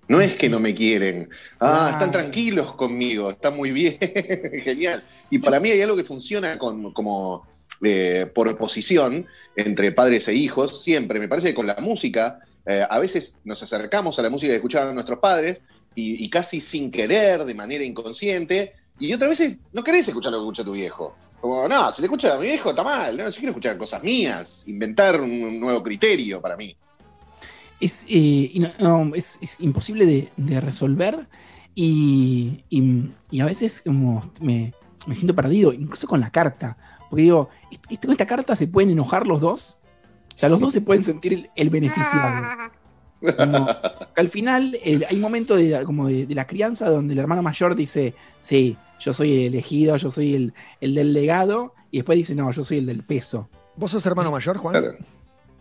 No 0.08 0.20
es 0.20 0.34
que 0.34 0.48
no 0.48 0.58
me 0.58 0.74
quieren. 0.74 1.28
Ah, 1.60 1.90
están 1.92 2.10
tranquilos 2.10 2.72
conmigo, 2.72 3.30
está 3.30 3.50
muy 3.50 3.70
bien. 3.70 3.96
Genial. 4.64 5.04
Y 5.30 5.38
para 5.38 5.60
mí 5.60 5.70
hay 5.70 5.82
algo 5.82 5.96
que 5.96 6.04
funciona 6.04 6.58
con, 6.58 6.92
como 6.92 7.46
eh, 7.82 8.30
por 8.34 8.48
oposición 8.48 9.26
entre 9.54 9.92
padres 9.92 10.26
e 10.28 10.34
hijos, 10.34 10.82
siempre. 10.82 11.20
Me 11.20 11.28
parece 11.28 11.48
que 11.48 11.54
con 11.54 11.66
la 11.66 11.76
música 11.76 12.40
eh, 12.64 12.84
a 12.88 12.98
veces 12.98 13.40
nos 13.44 13.62
acercamos 13.62 14.18
a 14.18 14.22
la 14.22 14.30
música 14.30 14.50
que 14.50 14.56
escuchaban 14.56 14.94
nuestros 14.94 15.20
padres 15.20 15.60
y, 15.94 16.24
y 16.24 16.28
casi 16.28 16.60
sin 16.60 16.90
querer, 16.90 17.44
de 17.44 17.54
manera 17.54 17.84
inconsciente, 17.84 18.74
y 18.98 19.12
otras 19.12 19.30
veces 19.30 19.58
no 19.72 19.84
querés 19.84 20.08
escuchar 20.08 20.32
lo 20.32 20.38
que 20.38 20.44
escucha 20.44 20.64
tu 20.64 20.72
viejo. 20.72 21.16
Como, 21.40 21.68
no, 21.68 21.92
si 21.92 22.00
le 22.02 22.06
escucha 22.06 22.34
a 22.34 22.38
mi 22.38 22.46
viejo 22.46 22.70
está 22.70 22.82
mal, 22.82 23.16
no, 23.16 23.28
yo 23.28 23.36
quiero 23.36 23.50
escuchar 23.50 23.76
cosas 23.76 24.02
mías, 24.02 24.64
inventar 24.66 25.20
un 25.20 25.60
nuevo 25.60 25.82
criterio 25.82 26.40
para 26.40 26.56
mí. 26.56 26.76
Es, 27.80 28.06
eh, 28.08 28.52
no- 28.78 29.04
no, 29.06 29.14
es, 29.14 29.38
es 29.42 29.56
imposible 29.60 30.06
de, 30.06 30.30
de 30.36 30.60
resolver 30.60 31.26
y, 31.74 32.64
y- 32.70 33.10
y 33.30 33.40
a 33.40 33.44
veces 33.44 33.82
como 33.84 34.22
me, 34.40 34.72
me 35.06 35.14
siento 35.14 35.34
perdido, 35.34 35.72
incluso 35.72 36.06
con 36.06 36.20
la 36.20 36.30
carta. 36.30 36.76
Porque 37.10 37.22
digo, 37.22 37.50
¿est- 37.70 37.84
est- 37.90 38.02
¿con 38.02 38.12
esta 38.12 38.26
carta 38.26 38.56
se 38.56 38.66
pueden 38.66 38.90
enojar 38.90 39.26
los 39.26 39.40
dos? 39.40 39.78
O 40.34 40.38
sea, 40.38 40.48
los 40.48 40.60
dos 40.60 40.72
se 40.72 40.80
pueden 40.80 41.02
sentir 41.04 41.32
el, 41.32 41.50
el 41.54 41.70
beneficiado. 41.70 42.46
Como 43.38 43.66
al 44.16 44.28
final 44.28 44.78
el- 44.84 45.04
hay 45.08 45.16
un 45.16 45.22
momento 45.22 45.56
de 45.56 45.68
la, 45.70 45.84
como 45.84 46.08
de, 46.08 46.26
de 46.26 46.34
la 46.34 46.46
crianza 46.46 46.88
donde 46.90 47.14
el 47.14 47.18
hermano 47.18 47.42
mayor 47.42 47.74
dice, 47.74 48.14
sí, 48.40 48.76
yo 49.00 49.12
soy 49.12 49.32
el 49.32 49.54
elegido, 49.54 49.96
yo 49.96 50.10
soy 50.10 50.34
el, 50.34 50.54
el 50.80 50.94
del 50.94 51.12
legado, 51.12 51.74
y 51.90 51.98
después 51.98 52.16
dice, 52.16 52.34
no, 52.34 52.50
yo 52.52 52.64
soy 52.64 52.78
el 52.78 52.86
del 52.86 53.02
peso. 53.04 53.48
¿Vos 53.76 53.90
sos 53.90 54.04
hermano 54.06 54.30
mayor, 54.30 54.56
Juan? 54.58 54.74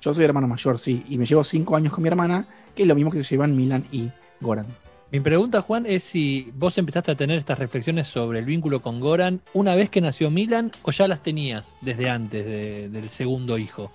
Yo 0.06 0.14
soy 0.14 0.24
hermano 0.24 0.48
mayor, 0.48 0.78
sí, 0.78 1.04
y 1.10 1.18
me 1.18 1.26
llevo 1.26 1.44
cinco 1.44 1.76
años 1.76 1.92
con 1.92 2.04
mi 2.04 2.08
hermana, 2.10 2.48
que 2.76 2.84
es 2.84 2.88
lo 2.88 2.94
mismo 2.94 3.10
que 3.10 3.24
se 3.24 3.32
llevan 3.32 3.56
Milan 3.58 3.88
y 3.92 4.12
Goran. 4.40 4.68
Mi 5.12 5.20
pregunta, 5.20 5.64
Juan, 5.64 5.86
es 5.88 6.04
si 6.04 6.52
vos 6.56 6.78
empezaste 6.78 7.12
a 7.12 7.16
tener 7.16 7.40
estas 7.40 7.58
reflexiones 7.58 8.06
sobre 8.08 8.38
el 8.38 8.46
vínculo 8.46 8.84
con 8.84 9.00
Goran 9.00 9.42
una 9.54 9.74
vez 9.74 9.90
que 9.90 10.02
nació 10.02 10.30
Milan 10.30 10.72
o 10.84 10.92
ya 10.92 11.08
las 11.08 11.24
tenías 11.24 11.76
desde 11.82 12.08
antes 12.12 12.46
de- 12.46 12.90
del 12.90 13.10
segundo 13.10 13.58
hijo. 13.58 13.92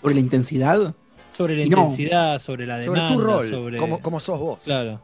Sobre 0.00 0.14
la 0.14 0.20
intensidad. 0.20 0.94
Sobre 1.36 1.56
la 1.56 1.62
Y 1.64 1.68
no. 1.68 1.78
intensidad, 1.78 2.38
sobre 2.38 2.66
la 2.66 2.84
Sobre 2.84 3.00
demanda, 3.00 3.14
tu 3.16 3.20
rol, 3.20 3.50
sobre... 3.50 3.76
como, 3.78 4.00
como 4.00 4.20
sos 4.20 4.38
vos. 4.38 4.58
Claro. 4.64 5.00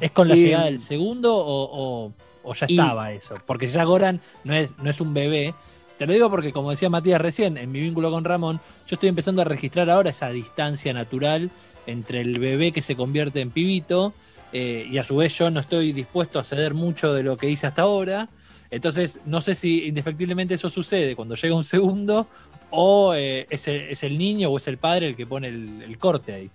¿Es 0.00 0.10
con 0.12 0.26
la 0.28 0.34
Eh, 0.34 0.38
llegada 0.38 0.64
del 0.66 0.80
segundo 0.80 1.36
o, 1.36 2.04
o- 2.06 2.12
o 2.44 2.54
ya 2.54 2.66
y- 2.68 2.78
estaba 2.78 3.12
eso? 3.12 3.34
Porque 3.44 3.68
ya 3.68 3.84
Goran 3.84 4.20
no 4.44 4.54
es, 4.54 4.78
no 4.78 4.88
es 4.88 5.00
un 5.02 5.12
bebé. 5.12 5.54
Te 6.02 6.06
lo 6.08 6.14
digo 6.14 6.30
porque, 6.30 6.52
como 6.52 6.72
decía 6.72 6.90
Matías 6.90 7.20
recién, 7.20 7.56
en 7.56 7.70
mi 7.70 7.78
vínculo 7.78 8.10
con 8.10 8.24
Ramón, 8.24 8.60
yo 8.88 8.96
estoy 8.96 9.08
empezando 9.08 9.40
a 9.42 9.44
registrar 9.44 9.88
ahora 9.88 10.10
esa 10.10 10.30
distancia 10.30 10.92
natural 10.92 11.48
entre 11.86 12.22
el 12.22 12.40
bebé 12.40 12.72
que 12.72 12.82
se 12.82 12.96
convierte 12.96 13.40
en 13.40 13.52
pibito 13.52 14.12
eh, 14.52 14.84
y 14.90 14.98
a 14.98 15.04
su 15.04 15.14
vez 15.14 15.38
yo 15.38 15.48
no 15.52 15.60
estoy 15.60 15.92
dispuesto 15.92 16.40
a 16.40 16.44
ceder 16.44 16.74
mucho 16.74 17.14
de 17.14 17.22
lo 17.22 17.36
que 17.36 17.48
hice 17.48 17.68
hasta 17.68 17.82
ahora. 17.82 18.28
Entonces, 18.72 19.20
no 19.26 19.40
sé 19.40 19.54
si 19.54 19.86
indefectiblemente 19.86 20.54
eso 20.54 20.68
sucede 20.70 21.14
cuando 21.14 21.36
llega 21.36 21.54
un 21.54 21.62
segundo 21.62 22.26
o 22.70 23.14
eh, 23.14 23.46
es, 23.48 23.68
el, 23.68 23.82
es 23.82 24.02
el 24.02 24.18
niño 24.18 24.48
o 24.48 24.58
es 24.58 24.66
el 24.66 24.78
padre 24.78 25.06
el 25.06 25.14
que 25.14 25.24
pone 25.24 25.46
el, 25.46 25.98
corte 26.00 26.34
ahí. 26.34 26.50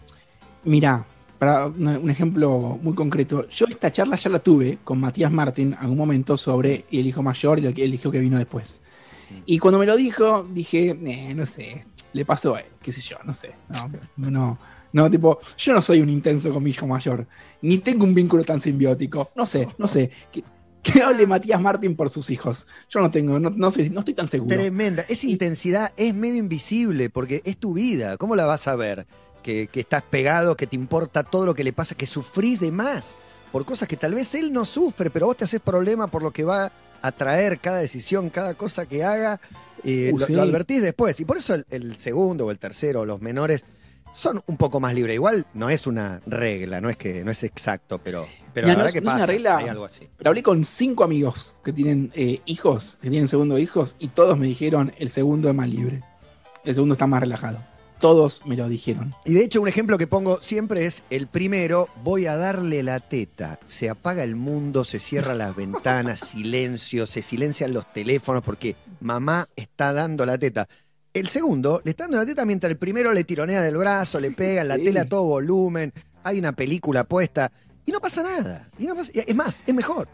Mira, 0.66 1.06
para 1.40 1.68
un 1.68 2.10
ejemplo 2.10 2.78
muy 2.82 2.96
concreto, 2.96 3.48
yo 3.48 3.66
esta 3.70 3.94
charla 3.94 4.18
ya 4.18 4.30
la 4.30 4.40
tuve 4.40 4.80
con 4.84 5.00
Matías 5.00 5.32
Martín 5.32 5.68
en 5.68 5.80
algún 5.80 5.98
momento 5.98 6.36
sobre 6.36 6.84
el 6.92 7.08
hijo 7.08 7.24
mayor 7.24 7.60
y 7.60 7.82
el 7.82 7.94
hijo 7.94 8.12
que 8.12 8.20
vino 8.20 8.38
después. 8.38 8.82
Y 9.46 9.60
cuando 9.60 9.80
me 9.80 9.86
lo 9.86 9.96
dijo, 9.96 10.48
dije, 10.54 10.90
"Eh, 10.90 11.34
no 11.36 11.46
sé, 11.46 11.86
le 12.14 12.26
pasó 12.26 12.56
a 12.56 12.62
él, 12.62 12.68
qué 12.82 12.92
sé 12.92 13.02
yo, 13.02 13.18
no 13.24 13.34
sé. 13.34 13.54
No, 13.70 13.90
no, 14.30 14.60
no, 14.94 15.12
tipo, 15.12 15.40
yo 15.58 15.74
no 15.74 15.82
soy 15.82 16.02
un 16.02 16.10
intenso 16.10 16.52
con 16.52 16.64
mi 16.64 16.72
hijo 16.72 16.88
mayor, 16.88 17.28
ni 17.62 17.80
tengo 17.80 18.04
un 18.04 18.14
vínculo 18.14 18.44
tan 18.44 18.60
simbiótico, 18.60 19.32
no 19.36 19.46
sé, 19.46 19.68
no 19.78 19.88
sé. 19.88 20.10
Que, 20.32 20.44
que 20.82 21.02
hable 21.02 21.28
Matías 21.28 21.60
Martín 21.60 21.96
por 21.96 22.10
sus 22.10 22.30
hijos. 22.30 22.68
Yo 22.90 23.02
no 23.02 23.12
tengo, 23.12 23.40
no, 23.40 23.50
no 23.50 23.72
sé, 23.72 23.90
no 23.90 24.00
estoy 24.00 24.14
tan 24.14 24.28
seguro. 24.28 24.56
Tremenda. 24.56 25.04
Esa 25.10 25.28
intensidad 25.28 25.92
es 25.98 26.14
medio 26.14 26.38
invisible 26.38 27.10
porque 27.10 27.42
es 27.44 27.58
tu 27.58 27.74
vida. 27.74 28.16
¿Cómo 28.18 28.36
la 28.36 28.46
vas 28.46 28.68
a 28.68 28.76
ver? 28.76 29.06
Que, 29.44 29.68
que 29.68 29.82
estás 29.82 30.04
pegado, 30.04 30.56
que 30.56 30.68
te 30.68 30.76
importa 30.76 31.24
todo 31.24 31.46
lo 31.46 31.54
que 31.54 31.64
le 31.64 31.74
pasa, 31.74 31.96
que 31.96 32.06
sufrís 32.06 32.60
de 32.60 32.72
más 32.72 33.18
por 33.52 33.66
cosas 33.66 33.88
que 33.88 33.98
tal 33.98 34.14
vez 34.14 34.36
él 34.36 34.52
no 34.52 34.66
sufre, 34.66 35.10
pero 35.10 35.26
vos 35.28 35.38
te 35.38 35.46
haces 35.46 35.62
problema 35.62 36.08
por 36.08 36.22
lo 36.22 36.32
que 36.32 36.44
va 36.44 36.72
a 37.02 37.12
traer 37.12 37.60
cada 37.60 37.78
decisión, 37.80 38.30
cada 38.30 38.54
cosa 38.56 38.86
que 38.86 39.04
haga. 39.04 39.40
eh, 39.84 40.12
Uh, 40.14 40.18
lo, 40.20 40.26
sí. 40.26 40.34
lo 40.34 40.42
advertís 40.42 40.82
después. 40.82 41.20
Y 41.20 41.26
por 41.26 41.38
eso 41.38 41.54
el, 41.56 41.66
el 41.70 41.98
segundo 41.98 42.46
o 42.46 42.52
el 42.52 42.58
tercero, 42.60 43.06
los 43.06 43.22
menores, 43.22 43.64
son 44.14 44.42
un 44.48 44.58
poco 44.58 44.80
más 44.80 44.94
libres. 44.96 45.14
Igual 45.16 45.46
no 45.54 45.70
es 45.70 45.86
una 45.86 46.22
regla, 46.26 46.82
no 46.82 46.90
es 46.90 46.98
que 46.98 47.24
no 47.24 47.30
es 47.32 47.44
exacto, 47.44 48.00
pero, 48.04 48.26
pero 48.54 48.66
Mira, 48.66 48.68
la 48.68 48.74
no 48.74 48.78
verdad 48.80 48.88
es- 48.88 48.94
que 48.94 49.02
no 49.02 49.10
es 49.10 49.14
pasa. 49.14 49.24
una 49.24 49.26
regla, 49.28 49.58
hay 49.58 49.68
algo 49.68 49.86
así. 49.86 50.10
Pero 50.18 50.30
hablé 50.30 50.42
con 50.44 50.64
cinco 50.64 51.04
amigos 51.04 51.54
que 51.64 51.72
tienen 51.74 52.12
eh, 52.16 52.42
hijos, 52.46 52.98
que 53.02 53.10
tienen 53.12 53.28
segundo 53.28 53.60
hijos, 53.60 53.96
y 54.00 54.08
todos 54.08 54.38
me 54.38 54.48
dijeron 54.48 54.94
el 54.98 55.10
segundo 55.12 55.50
es 55.50 55.56
más 55.56 55.70
libre. 55.70 56.02
El 56.64 56.74
segundo 56.74 56.94
está 56.94 57.06
más 57.06 57.20
relajado. 57.22 57.60
Todos 58.00 58.46
me 58.46 58.56
lo 58.56 58.70
dijeron. 58.70 59.16
Y 59.26 59.34
de 59.34 59.44
hecho, 59.44 59.60
un 59.60 59.68
ejemplo 59.68 59.98
que 59.98 60.06
pongo 60.06 60.40
siempre 60.42 60.86
es 60.86 61.04
el 61.10 61.26
primero, 61.28 61.88
voy 62.04 62.28
a 62.28 62.36
darle 62.36 62.84
la 62.84 63.00
teta. 63.00 63.60
Se 63.66 63.90
apaga 63.90 64.24
el 64.24 64.36
mundo, 64.36 64.86
se 64.86 65.00
cierran 65.00 65.40
las 65.40 65.56
ventanas, 65.56 66.20
silencio, 66.30 67.08
se 67.08 67.24
silencian 67.24 67.74
los 67.74 67.92
teléfonos 67.92 68.44
porque 68.44 68.76
mamá 69.00 69.50
está 69.56 69.94
dando 69.94 70.26
la 70.28 70.38
teta. 70.38 70.68
El 71.12 71.30
segundo 71.30 71.82
le 71.84 71.92
está 71.92 72.04
dando 72.04 72.18
la 72.18 72.26
teta 72.28 72.46
mientras 72.46 72.70
el 72.70 72.78
primero 72.78 73.12
le 73.14 73.24
tironea 73.24 73.64
del 73.64 73.78
brazo, 73.78 74.20
le 74.20 74.30
pega 74.32 74.62
en 74.62 74.68
la 74.68 74.76
Sí. 74.76 74.84
tele 74.84 75.00
a 75.00 75.06
todo 75.10 75.24
volumen, 75.24 75.92
hay 76.24 76.38
una 76.38 76.52
película 76.52 77.04
puesta 77.04 77.52
y 77.84 77.92
no 77.92 78.00
pasa 78.00 78.22
nada. 78.22 78.70
Y 78.78 78.86
no 78.86 78.96
pasa- 78.96 79.12
es 79.16 79.36
más, 79.36 79.64
es 79.66 79.74
mejor. 79.74 80.08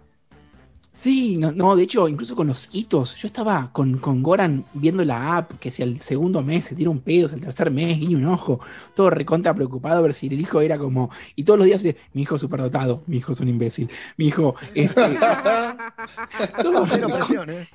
Sí, 0.96 1.38
no, 1.38 1.52
no, 1.52 1.76
de 1.76 1.82
hecho, 1.84 2.08
incluso 2.08 2.36
con 2.36 2.46
los 2.46 2.70
hitos, 2.72 3.16
yo 3.16 3.26
estaba 3.26 3.72
con, 3.74 3.98
con 3.98 4.22
Goran 4.22 4.64
viendo 4.76 5.04
la 5.04 5.38
app, 5.38 5.54
que 5.60 5.72
si 5.72 5.82
al 5.82 6.00
segundo 6.02 6.44
mes 6.44 6.66
se 6.66 6.76
tira 6.76 6.92
un 6.92 7.00
pedo, 7.00 7.28
si 7.28 7.34
al 7.34 7.42
tercer 7.42 7.72
mes 7.72 7.98
guiña 8.00 8.18
un 8.20 8.26
ojo, 8.26 8.60
todo 8.96 9.10
recontra 9.10 9.56
preocupado 9.56 9.98
a 9.98 10.02
ver 10.02 10.14
si 10.14 10.28
el 10.28 10.40
hijo 10.40 10.62
era 10.62 10.78
como. 10.78 11.10
Y 11.36 11.46
todos 11.46 11.58
los 11.58 11.66
días, 11.66 11.82
dice, 11.82 11.98
mi 12.14 12.22
hijo 12.22 12.36
es 12.36 12.42
superdotado, 12.42 13.02
mi 13.08 13.18
hijo 13.18 13.32
es 13.32 13.40
un 13.40 13.48
imbécil, 13.50 13.90
mi 14.18 14.28
hijo 14.28 14.54
es. 14.76 14.94
todo 16.62 16.86
Cero 16.86 17.08
presión, 17.12 17.50
¿eh? 17.50 17.68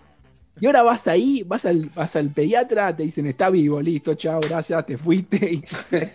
Y 0.60 0.66
ahora 0.66 0.82
vas 0.82 1.06
ahí, 1.08 1.44
vas 1.44 1.66
al, 1.66 1.90
vas 1.94 2.14
al 2.16 2.30
pediatra, 2.30 2.94
te 2.94 3.02
dicen, 3.04 3.26
está 3.26 3.48
vivo, 3.50 3.80
listo, 3.80 4.14
chao, 4.14 4.40
gracias, 4.40 4.86
te 4.86 4.96
fuiste. 4.98 5.52
Y 5.54 5.58
se, 5.66 6.06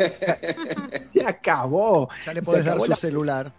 se 1.14 1.26
acabó. 1.26 2.10
Ya 2.26 2.34
le 2.34 2.42
podés 2.42 2.66
dar 2.66 2.78
su 2.80 2.86
la- 2.88 2.96
celular. 2.96 3.54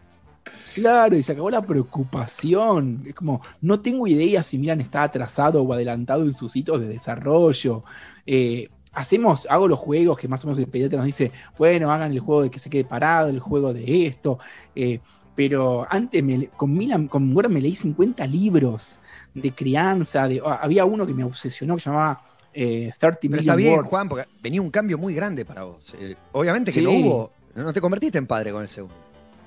Claro, 0.74 1.16
y 1.16 1.22
se 1.22 1.33
acabó 1.33 1.50
la 1.50 1.62
preocupación. 1.62 3.02
Es 3.07 3.14
como, 3.14 3.40
no 3.61 3.80
tengo 3.80 4.07
idea 4.07 4.42
si 4.42 4.59
Milan 4.59 4.80
está 4.80 5.02
atrasado 5.04 5.62
o 5.62 5.72
adelantado 5.72 6.22
en 6.24 6.33
sus 6.33 6.54
hitos 6.57 6.80
de 6.80 6.88
desarrollo. 6.88 7.85
Eh, 8.26 8.68
hacemos, 8.92 9.46
hago 9.50 9.68
los 9.68 9.78
juegos 9.78 10.16
que 10.18 10.28
más 10.28 10.44
o 10.44 10.48
menos 10.48 10.59
el 10.59 10.68
pediatra 10.68 10.98
nos 10.98 11.07
dice, 11.07 11.30
bueno, 11.59 11.90
hagan 11.92 12.12
el 12.12 12.20
juego 12.20 12.42
de 12.42 12.50
que 12.50 12.59
se 12.59 12.70
quede 12.70 12.85
parado, 12.85 13.28
el 13.28 13.40
juego 13.40 13.72
de 13.72 14.07
esto. 14.07 14.38
eh, 14.74 15.00
pero 15.37 15.85
antes 15.90 16.22
me- 16.22 16.46
con 16.48 16.72
Milan, 16.72 17.09
con 17.09 17.35
Goran 17.35 17.52
me 17.52 17.61
leí 17.61 17.74
50 17.74 18.24
libros 18.24 19.00
de 19.35 19.50
crianza. 19.52 20.28
De, 20.28 20.40
ah, 20.46 20.61
había 20.62 20.85
uno 20.85 21.04
que 21.04 21.12
me 21.12 21.24
obsesionó 21.24 21.74
que 21.74 21.83
se 21.83 21.90
llamaba 21.90 22.22
eh, 22.52 22.92
30 22.96 23.18
Pero 23.20 23.30
Million 23.33 23.40
está 23.40 23.57
bien, 23.57 23.74
Words. 23.74 23.88
Juan, 23.90 24.09
porque 24.09 24.24
venía 24.40 24.62
un 24.62 24.70
cambio 24.70 24.96
muy 24.96 25.12
grande 25.12 25.44
para 25.44 25.64
vos. 25.64 25.92
Eh, 25.98 26.14
Obviamente 26.30 26.70
que 26.72 26.78
Sí. 26.78 26.85
no 26.85 26.92
hubo, 26.92 27.33
no 27.57 27.72
te 27.72 27.80
convertiste 27.80 28.16
en 28.18 28.28
padre 28.28 28.52
con 28.52 28.62
el 28.62 28.68
segundo. 28.68 28.94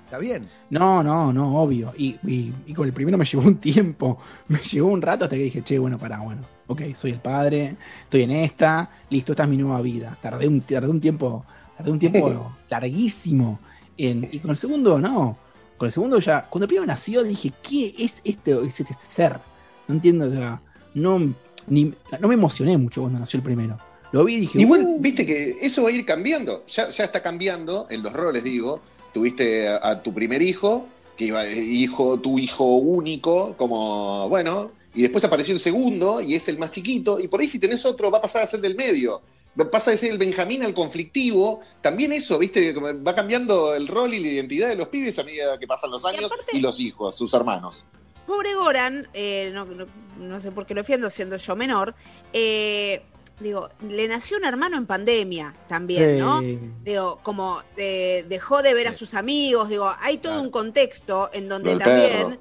Está 0.08 0.20
bien. 0.20 0.48
No, 0.70 1.04
no, 1.04 1.34
no, 1.34 1.58
obvio. 1.62 1.94
Y, 1.98 2.16
y- 2.26 2.54
y 2.66 2.74
con 2.74 2.88
el 2.88 2.94
primero 2.94 3.18
me 3.18 3.26
llevó 3.32 3.44
un 3.46 3.58
tiempo, 3.58 4.18
me 4.48 4.60
llevó 4.60 4.90
un 4.90 5.02
rato 5.02 5.26
hasta 5.26 5.36
que 5.36 5.44
dije, 5.44 5.62
che, 5.64 5.78
bueno, 5.78 5.98
pará, 6.00 6.20
bueno, 6.20 6.44
ok, 6.68 6.82
soy 6.96 7.12
el 7.12 7.20
padre, 7.20 7.76
estoy 8.04 8.22
en 8.24 8.32
esta, 8.32 8.90
listo, 9.10 9.34
esta 9.34 9.44
es 9.44 9.50
mi 9.50 9.58
nueva 9.58 9.82
vida. 9.82 10.18
Tardé 10.22 10.48
un, 10.48 10.62
tardé 10.62 10.88
un 10.90 11.02
tiempo, 11.02 11.44
tardé 11.76 11.92
un 11.92 12.00
tiempo 12.00 12.56
larguísimo. 12.70 13.60
en- 13.98 14.30
y 14.32 14.40
con 14.40 14.52
el 14.52 14.58
segundo, 14.58 14.98
no. 15.00 15.38
Con 15.78 15.88
el 15.88 15.92
segundo 15.92 16.20
ya, 16.20 16.48
cuando 16.50 16.64
el 16.64 16.68
primero 16.70 16.86
nació, 16.88 17.22
dije, 17.24 17.52
¿qué 17.62 17.94
es 18.00 18.22
este, 18.24 18.52
es 18.66 18.80
este 18.80 18.96
ser? 19.00 19.40
No 19.88 19.96
entiendo, 19.96 20.32
sea, 20.32 20.62
no, 20.94 21.20
ni, 21.68 21.94
no 22.20 22.28
me 22.30 22.34
emocioné 22.34 22.78
mucho 22.78 23.02
cuando 23.02 23.20
nació 23.20 23.38
el 23.40 23.44
primero. 23.44 23.78
Lo 24.14 24.24
vi 24.24 24.36
y 24.36 24.40
dije, 24.40 24.62
Igual, 24.62 24.84
"Uh". 24.86 25.00
viste 25.02 25.26
que 25.26 25.58
eso 25.62 25.84
va 25.84 25.90
a 25.90 25.92
ir 25.92 26.06
cambiando. 26.06 26.66
Ya, 26.68 26.90
ya 26.90 27.04
está 27.04 27.22
cambiando 27.22 27.88
en 27.90 28.02
los 28.04 28.14
roles, 28.14 28.42
digo. 28.44 28.82
Tuviste 29.22 29.68
a, 29.68 29.80
a 29.82 30.04
tu 30.04 30.14
primer 30.14 30.44
hijo, 30.44 30.88
que 31.18 31.26
iba 31.26 31.44
hijo, 31.50 32.20
tu 32.20 32.38
hijo 32.38 32.64
único, 32.76 33.56
como, 33.58 34.30
bueno, 34.30 34.72
y 34.94 35.02
después 35.02 35.24
apareció 35.24 35.56
el 35.56 35.60
segundo, 35.60 36.22
y 36.22 36.36
es 36.36 36.48
el 36.50 36.60
más 36.60 36.70
chiquito, 36.70 37.20
y 37.20 37.28
por 37.28 37.42
ahí 37.42 37.48
si 37.48 37.58
tenés 37.58 37.84
otro, 37.84 38.12
va 38.12 38.20
a 38.20 38.22
pasar 38.22 38.44
a 38.44 38.46
ser 38.46 38.62
del 38.62 38.76
medio. 38.76 39.24
Pasa 39.72 39.90
de 39.90 39.98
ser 39.98 40.12
el 40.12 40.20
Benjamín 40.20 40.62
al 40.62 40.76
conflictivo. 40.76 41.62
También 41.82 42.14
eso, 42.14 42.38
viste, 42.38 42.74
va 42.74 43.16
cambiando 43.16 43.74
el 43.74 43.88
rol 43.88 44.14
y 44.14 44.20
la 44.20 44.28
identidad 44.28 44.70
de 44.70 44.76
los 44.76 44.90
pibes 44.90 45.18
a 45.18 45.24
medida 45.24 45.58
que 45.58 45.66
pasan 45.66 45.90
los 45.90 46.06
años 46.06 46.30
y 46.54 46.60
los 46.60 46.80
hijos, 46.80 47.18
sus 47.18 47.34
hermanos. 47.34 47.84
Pobre 48.28 48.54
Goran, 48.54 49.08
eh, 49.16 49.50
no, 49.52 49.66
no- 49.66 49.88
no 50.20 50.40
sé 50.40 50.52
por 50.52 50.68
qué 50.68 50.76
lo 50.76 50.82
defiendo 50.82 51.10
siendo 51.10 51.38
yo 51.38 51.56
menor, 51.56 51.96
eh, 52.34 53.02
digo, 53.40 53.70
le 53.88 54.08
nació 54.08 54.38
un 54.38 54.46
hermano 54.46 54.78
en 54.78 54.86
pandemia 54.86 55.54
también, 55.68 56.16
Sí. 56.16 56.22
¿no? 56.22 56.42
Digo, 56.84 57.20
como 57.24 57.62
eh, 57.78 58.26
dejó 58.28 58.62
de 58.62 58.74
ver 58.74 58.88
a 58.88 58.94
sus 58.94 59.14
amigos, 59.14 59.70
digo, 59.70 59.92
hay 60.00 60.18
todo 60.18 60.42
un 60.42 60.50
contexto 60.52 61.30
en 61.34 61.48
donde 61.50 61.72
del 61.72 61.80
también... 61.80 62.28
perro. 62.30 62.38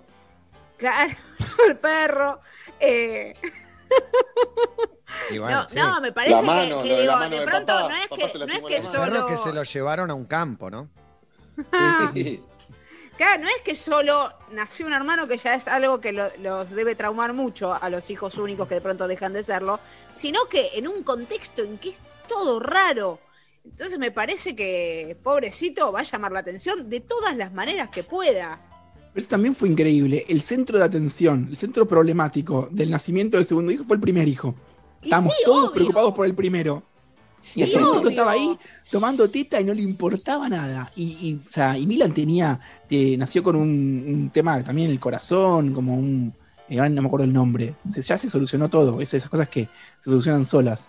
Claro, 0.78 1.14
el 1.68 1.76
perro. 1.78 2.38
eh, 2.80 3.32
Y 5.30 5.38
bueno, 5.38 5.62
no, 5.62 5.68
sí. 5.68 5.76
no, 5.78 6.00
me 6.00 6.12
parece 6.12 6.34
La 6.34 6.40
que- 6.40 6.46
mano, 6.46 6.82
que, 6.82 6.88
lo 6.90 6.94
de 6.96 7.02
digo, 7.02 7.18
de 7.20 7.28
de 7.30 7.44
pronto 7.46 7.66
papá. 7.66 7.88
no 7.88 7.96
es 7.96 8.08
que, 8.32 8.38
no 8.38 8.44
es 8.46 8.60
que 8.62 8.82
solo. 8.82 9.26
que 9.26 9.36
se 9.36 9.52
lo 9.52 9.62
llevaron 9.62 10.10
a 10.10 10.14
un 10.14 10.24
campo, 10.26 10.70
¿no? 10.70 10.88
Claro, 13.16 13.42
no 13.44 13.48
es 13.48 13.62
que 13.64 13.74
solo 13.74 14.28
nació 14.52 14.86
un 14.86 14.92
hermano 14.92 15.26
que 15.26 15.38
ya 15.38 15.54
es 15.54 15.68
algo 15.68 16.00
que 16.00 16.12
lo- 16.12 16.28
los 16.42 16.70
debe 16.70 16.94
traumar 16.94 17.32
mucho 17.32 17.72
a 17.72 17.88
los 17.88 18.10
hijos 18.10 18.36
únicos 18.36 18.68
que 18.68 18.74
de 18.74 18.80
pronto 18.82 19.08
dejan 19.08 19.32
de 19.32 19.42
serlo, 19.42 19.80
sino 20.12 20.46
que 20.50 20.70
en 20.74 20.86
un 20.86 21.02
contexto 21.02 21.62
en 21.62 21.78
que 21.78 21.90
es 21.90 21.96
todo 22.28 22.60
raro. 22.60 23.18
Entonces 23.64 23.98
me 23.98 24.10
parece 24.10 24.54
que 24.54 25.16
pobrecito 25.22 25.90
va 25.92 26.00
a 26.00 26.02
llamar 26.02 26.30
la 26.32 26.40
atención 26.40 26.90
de 26.90 27.00
todas 27.00 27.34
las 27.36 27.52
maneras 27.54 27.88
que 27.88 28.04
pueda. 28.04 28.60
Eso 29.14 29.28
también 29.28 29.54
fue 29.54 29.70
increíble. 29.70 30.26
El 30.28 30.42
centro 30.42 30.78
de 30.78 30.84
atención, 30.84 31.46
el 31.50 31.56
centro 31.56 31.88
problemático 31.88 32.68
del 32.70 32.90
nacimiento 32.90 33.38
del 33.38 33.46
segundo 33.46 33.72
hijo 33.72 33.84
fue 33.84 33.96
el 33.96 34.02
primer 34.02 34.28
hijo. 34.28 34.54
Sí, 35.02 35.08
todos 35.44 35.64
obvio. 35.64 35.72
preocupados 35.72 36.14
por 36.14 36.26
el 36.26 36.34
primero. 36.34 36.82
Y 37.54 37.62
el 37.62 37.68
Sí, 37.68 37.74
segundo 37.74 37.98
obvio. 38.00 38.08
estaba 38.10 38.32
ahí 38.32 38.56
tomando 38.90 39.28
teta 39.30 39.60
y 39.60 39.64
no 39.64 39.72
le 39.72 39.82
importaba 39.82 40.48
nada. 40.48 40.90
Y, 40.96 41.04
y, 41.04 41.34
o 41.48 41.52
sea, 41.52 41.78
y 41.78 41.86
Milan 41.86 42.12
tenía, 42.12 42.58
te- 42.88 43.16
nació 43.16 43.42
con 43.42 43.56
un, 43.56 43.62
un 44.08 44.30
tema 44.30 44.62
también 44.62 44.86
en 44.88 44.92
el 44.94 45.00
corazón, 45.00 45.72
como 45.72 45.96
un. 45.96 46.34
eh, 46.68 46.76
no 46.76 47.02
me 47.02 47.06
acuerdo 47.08 47.24
el 47.24 47.32
nombre. 47.32 47.74
O 47.88 47.92
sea, 47.92 48.02
ya 48.02 48.16
se 48.16 48.28
solucionó 48.28 48.68
todo. 48.68 49.00
Es 49.00 49.14
esas 49.14 49.30
cosas 49.30 49.48
que 49.48 49.64
se 50.00 50.10
solucionan 50.10 50.44
solas. 50.44 50.88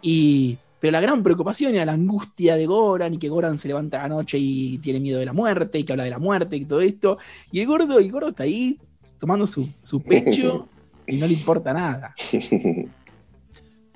Y, 0.00 0.56
pero 0.80 0.92
la 0.92 1.00
gran 1.00 1.22
preocupación 1.22 1.74
era 1.74 1.84
la 1.84 1.92
angustia 1.92 2.56
de 2.56 2.66
Goran 2.66 3.14
y 3.14 3.18
que 3.18 3.28
Goran 3.28 3.58
se 3.58 3.68
levanta 3.68 4.02
anoche 4.02 4.38
y 4.38 4.78
tiene 4.78 5.00
miedo 5.00 5.18
de 5.18 5.26
la 5.26 5.32
muerte 5.32 5.78
y 5.78 5.84
que 5.84 5.92
habla 5.92 6.04
de 6.04 6.10
la 6.10 6.18
muerte 6.18 6.56
y 6.56 6.64
todo 6.64 6.80
esto. 6.80 7.18
Y 7.52 7.60
el 7.60 7.66
gordo, 7.66 7.98
el 7.98 8.10
gordo 8.10 8.28
está 8.28 8.44
ahí 8.44 8.78
tomando 9.18 9.46
su, 9.46 9.68
su 9.84 10.00
pecho 10.00 10.68
y 11.06 11.16
no 11.16 11.26
le 11.26 11.32
importa 11.34 11.72
nada. 11.74 12.14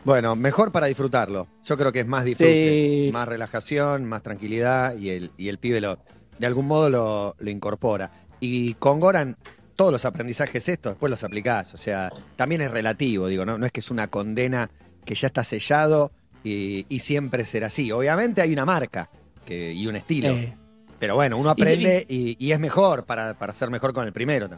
Bueno, 0.05 0.35
mejor 0.35 0.73
para 0.73 0.87
disfrutarlo. 0.87 1.47
Yo 1.65 1.77
creo 1.77 1.93
que 1.93 2.01
es 2.01 2.07
más 2.07 2.25
disfrute, 2.25 3.05
Sí. 3.07 3.11
más 3.12 3.29
relajación, 3.29 4.05
más 4.05 4.23
tranquilidad 4.23 4.97
y 4.97 5.11
el, 5.11 5.31
y 5.37 5.49
el 5.49 5.59
pibe 5.59 5.81
lo, 5.81 5.99
de 6.38 6.47
algún 6.47 6.67
modo 6.67 6.91
lo, 6.91 7.37
lo 7.38 7.51
incorpora. 7.51 8.11
Y 8.41 8.75
con 8.75 8.99
Goran, 8.99 9.37
todos 9.77 9.93
los 9.93 10.05
aprendizajes 10.05 10.69
estos 10.69 10.93
después 10.95 11.11
los 11.11 11.23
aplicás. 11.23 11.73
O 11.75 11.77
sea, 11.77 12.11
también 12.37 12.61
es 12.62 12.71
relativo, 12.73 13.29
digo, 13.29 13.45
no, 13.45 13.59
no 13.59 13.67
es 13.67 13.71
que 13.73 13.81
es 13.81 13.91
una 13.91 14.09
condena 14.09 14.71
que 15.05 15.15
ya 15.15 15.29
está 15.29 15.45
sellado 15.45 16.11
y, 16.43 16.85
y 16.88 16.99
siempre 16.99 17.47
será 17.47 17.69
así. 17.69 17.93
Obviamente 17.93 18.43
hay 18.43 18.53
una 18.53 18.65
marca 18.65 19.09
que, 19.47 19.73
y 19.73 19.87
un 19.87 19.95
estilo. 19.95 20.31
Eh, 20.31 20.57
Pero 20.99 21.15
bueno, 21.15 21.37
uno 21.38 21.51
aprende 21.51 22.05
y, 22.09 22.37
y 22.45 22.51
es 22.53 22.59
mejor 22.59 23.05
para, 23.07 23.35
para 23.35 23.55
ser 23.55 23.71
mejor 23.71 23.93
con 23.93 24.05
el 24.07 24.12
primero. 24.12 24.49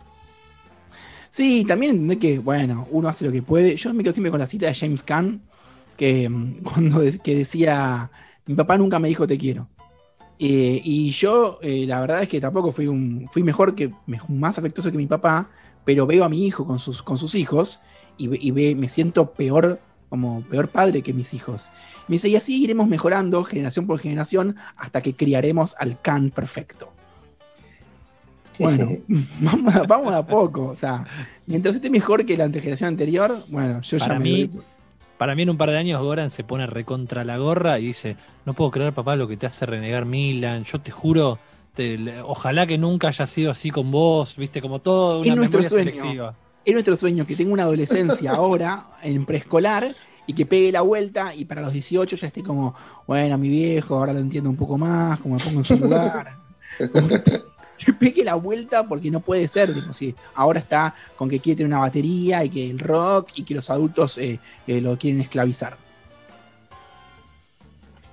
Sí, 1.35 1.64
también 1.64 1.97
entender 1.97 2.20
que, 2.20 2.38
bueno, 2.38 2.87
uno 2.92 3.09
hace 3.09 3.25
lo 3.27 3.33
que 3.33 3.42
puede. 3.42 3.75
Yo 3.75 3.92
me 3.92 4.05
quedo 4.05 4.12
siempre 4.12 4.31
con 4.31 4.38
la 4.38 4.47
cita 4.47 4.66
de 4.66 4.75
James 4.75 5.03
Caan, 5.03 5.42
que 5.97 6.29
mm, 6.29 6.59
cuando 6.62 7.03
que 7.25 7.35
decía, 7.35 8.09
mi 8.47 8.55
papá 8.55 8.79
nunca 8.79 9.01
me 9.01 9.09
dijo 9.09 9.27
te 9.27 9.37
quiero. 9.37 9.68
Eh, 10.38 10.81
y 10.85 11.11
yo, 11.11 11.59
eh, 11.61 11.87
la 11.88 12.01
verdad 12.01 12.23
es 12.23 12.29
que 12.29 12.40
tampoco 12.40 12.70
fui 12.70 12.87
un, 12.87 13.29
fui 13.33 13.42
mejor 13.42 13.75
que, 13.75 13.92
más 14.29 14.59
afectuoso 14.59 14.92
que 14.92 14.97
mi 14.97 15.09
papá, 15.09 15.51
pero 15.85 16.07
veo 16.07 16.23
a 16.23 16.29
mi 16.29 16.47
hijo 16.47 16.64
con 16.68 16.79
sus, 16.79 17.03
con 17.03 17.18
sus 17.18 17.35
hijos 17.35 17.81
y, 18.16 18.47
y 18.47 18.53
ve- 18.53 18.77
me 18.77 18.88
siento 18.88 19.33
peor, 19.33 19.81
como 20.11 20.42
peor 20.42 20.68
padre 20.68 21.03
que 21.03 21.12
mis 21.12 21.35
hijos. 21.35 21.68
Me 22.07 22.12
dice, 22.12 22.29
y 22.29 22.37
así 22.37 22.62
iremos 22.62 22.87
mejorando 22.87 23.42
generación 23.42 23.88
por 23.88 23.99
generación 23.99 24.55
hasta 24.77 25.03
que 25.03 25.16
criaremos 25.16 25.75
al 25.81 26.01
Can 26.01 26.31
perfecto. 26.31 26.92
Bueno, 28.59 28.93
vamos, 29.40 29.75
a- 29.75 29.83
vamos 29.83 30.14
a 30.14 30.27
poco. 30.27 30.67
O 30.67 30.77
sea, 30.77 31.05
mientras 31.47 31.75
esté 31.75 31.90
mejor 31.90 32.25
que 32.25 32.37
la 32.37 32.49
generación 32.51 32.88
anterior, 32.88 33.33
bueno, 33.51 33.81
yo 33.83 33.97
ya 33.97 34.07
Para 34.07 34.19
me 34.19 34.25
mí, 34.25 34.47
doy- 34.47 34.62
para 35.19 35.35
mí 35.35 35.43
en 35.43 35.51
un 35.51 35.57
par 35.57 35.71
de 35.71 35.79
años 35.79 36.01
Goran 36.03 36.31
se 36.31 36.45
pone 36.45 36.67
recontra 36.67 37.25
la 37.25 37.37
gorra 37.38 37.79
y 37.79 37.87
dice, 37.87 38.17
no 38.45 38.55
puedo 38.55 38.71
creer 38.71 38.93
papá 38.93 39.17
lo 39.17 39.29
que 39.29 39.37
te 39.37 39.47
hace 39.47 39.64
renegar 39.67 40.05
Milan, 40.07 40.64
yo 40.64 40.81
te 40.81 40.90
juro, 40.90 41.38
te- 41.75 42.21
ojalá 42.23 42.67
que 42.67 42.79
nunca 42.79 43.09
haya 43.09 43.27
sido 43.27 43.51
así 43.51 43.71
con 43.71 43.90
vos, 43.90 44.35
viste, 44.37 44.61
como 44.61 44.81
todo 44.81 45.21
una 45.21 45.31
Es 45.31 45.37
nuestro 45.37 45.61
memoria 45.61 45.71
sueño. 45.71 45.90
selectiva. 46.03 46.35
Es 46.64 46.73
nuestro 46.73 46.97
sueño 46.97 47.27
que 47.27 47.37
tenga 47.37 47.53
una 47.53 47.62
adolescencia 47.64 48.33
ahora 48.35 48.88
en 49.03 49.25
preescolar 49.25 49.87
y 50.27 50.33
que 50.33 50.47
pegue 50.47 50.73
la 50.73 50.81
vuelta 50.81 51.35
y 51.35 51.45
para 51.45 51.61
los 51.61 51.73
18 51.73 52.17
ya 52.17 52.27
esté 52.27 52.43
como, 52.43 52.75
bueno, 53.07 53.37
mi 53.38 53.49
viejo, 53.51 53.97
ahora 53.99 54.12
lo 54.14 54.21
entiendo 54.21 54.49
un 54.51 54.57
poco 54.57 54.79
más, 54.79 55.21
como 55.21 55.35
me 55.37 55.40
pongo 55.45 55.59
en 55.59 55.64
su 55.64 55.77
lugar. 55.85 56.38
Como 56.93 57.09
que, 57.09 57.43
que 57.85 57.93
pegue 57.93 58.25
la 58.25 58.35
vuelta 58.35 58.87
porque 58.87 59.11
no 59.11 59.21
puede 59.21 59.49
ser, 59.49 59.73
tipo, 59.75 59.93
si 59.93 60.15
ahora 60.35 60.61
está 60.61 60.95
con 61.17 61.29
que 61.29 61.41
quiere 61.41 61.57
tener 61.59 61.69
una 61.69 61.81
batería 61.81 62.45
y 62.45 62.51
que 62.51 62.71
el 62.71 62.79
rock 62.79 63.31
y 63.35 63.43
que 63.45 63.55
los 63.55 63.69
adultos 63.71 64.19
eh, 64.19 64.39
eh, 64.67 64.81
lo 64.81 64.97
quieren 64.99 65.21
esclavizar. 65.21 65.77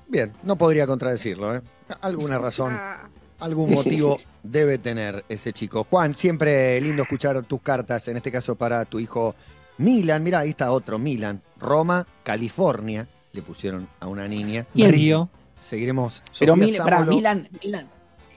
Bien, 0.08 0.34
no 0.44 0.56
podría 0.58 0.86
contradecirlo. 0.88 1.56
¿eh? 1.56 1.62
Alguna 2.02 2.38
razón, 2.38 2.74
Ah, 2.78 3.08
algún 3.40 3.72
motivo 3.74 4.18
debe 4.44 4.78
tener 4.78 5.24
ese 5.30 5.54
chico. 5.54 5.86
Juan, 5.90 6.14
siempre 6.14 6.80
lindo 6.82 7.04
escuchar 7.04 7.42
tus 7.44 7.62
cartas, 7.62 8.08
en 8.08 8.18
este 8.18 8.32
caso 8.32 8.56
para 8.56 8.84
tu 8.86 9.00
hijo 9.00 9.36
Milan. 9.78 10.22
Mira, 10.24 10.40
ahí 10.40 10.50
está 10.50 10.72
otro, 10.72 11.00
Milan. 11.00 11.42
Roma, 11.60 12.06
California, 12.24 13.08
le 13.32 13.42
pusieron 13.42 13.88
a 14.00 14.08
una 14.08 14.28
niña. 14.28 14.66
¿Quién? 14.74 14.92
Río. 14.92 15.30
Seguiremos. 15.60 16.24
Pero 16.40 16.56
Mil- 16.56 16.76
Sámolo. 16.76 17.12
Milan, 17.14 17.48
Milan 17.64 17.88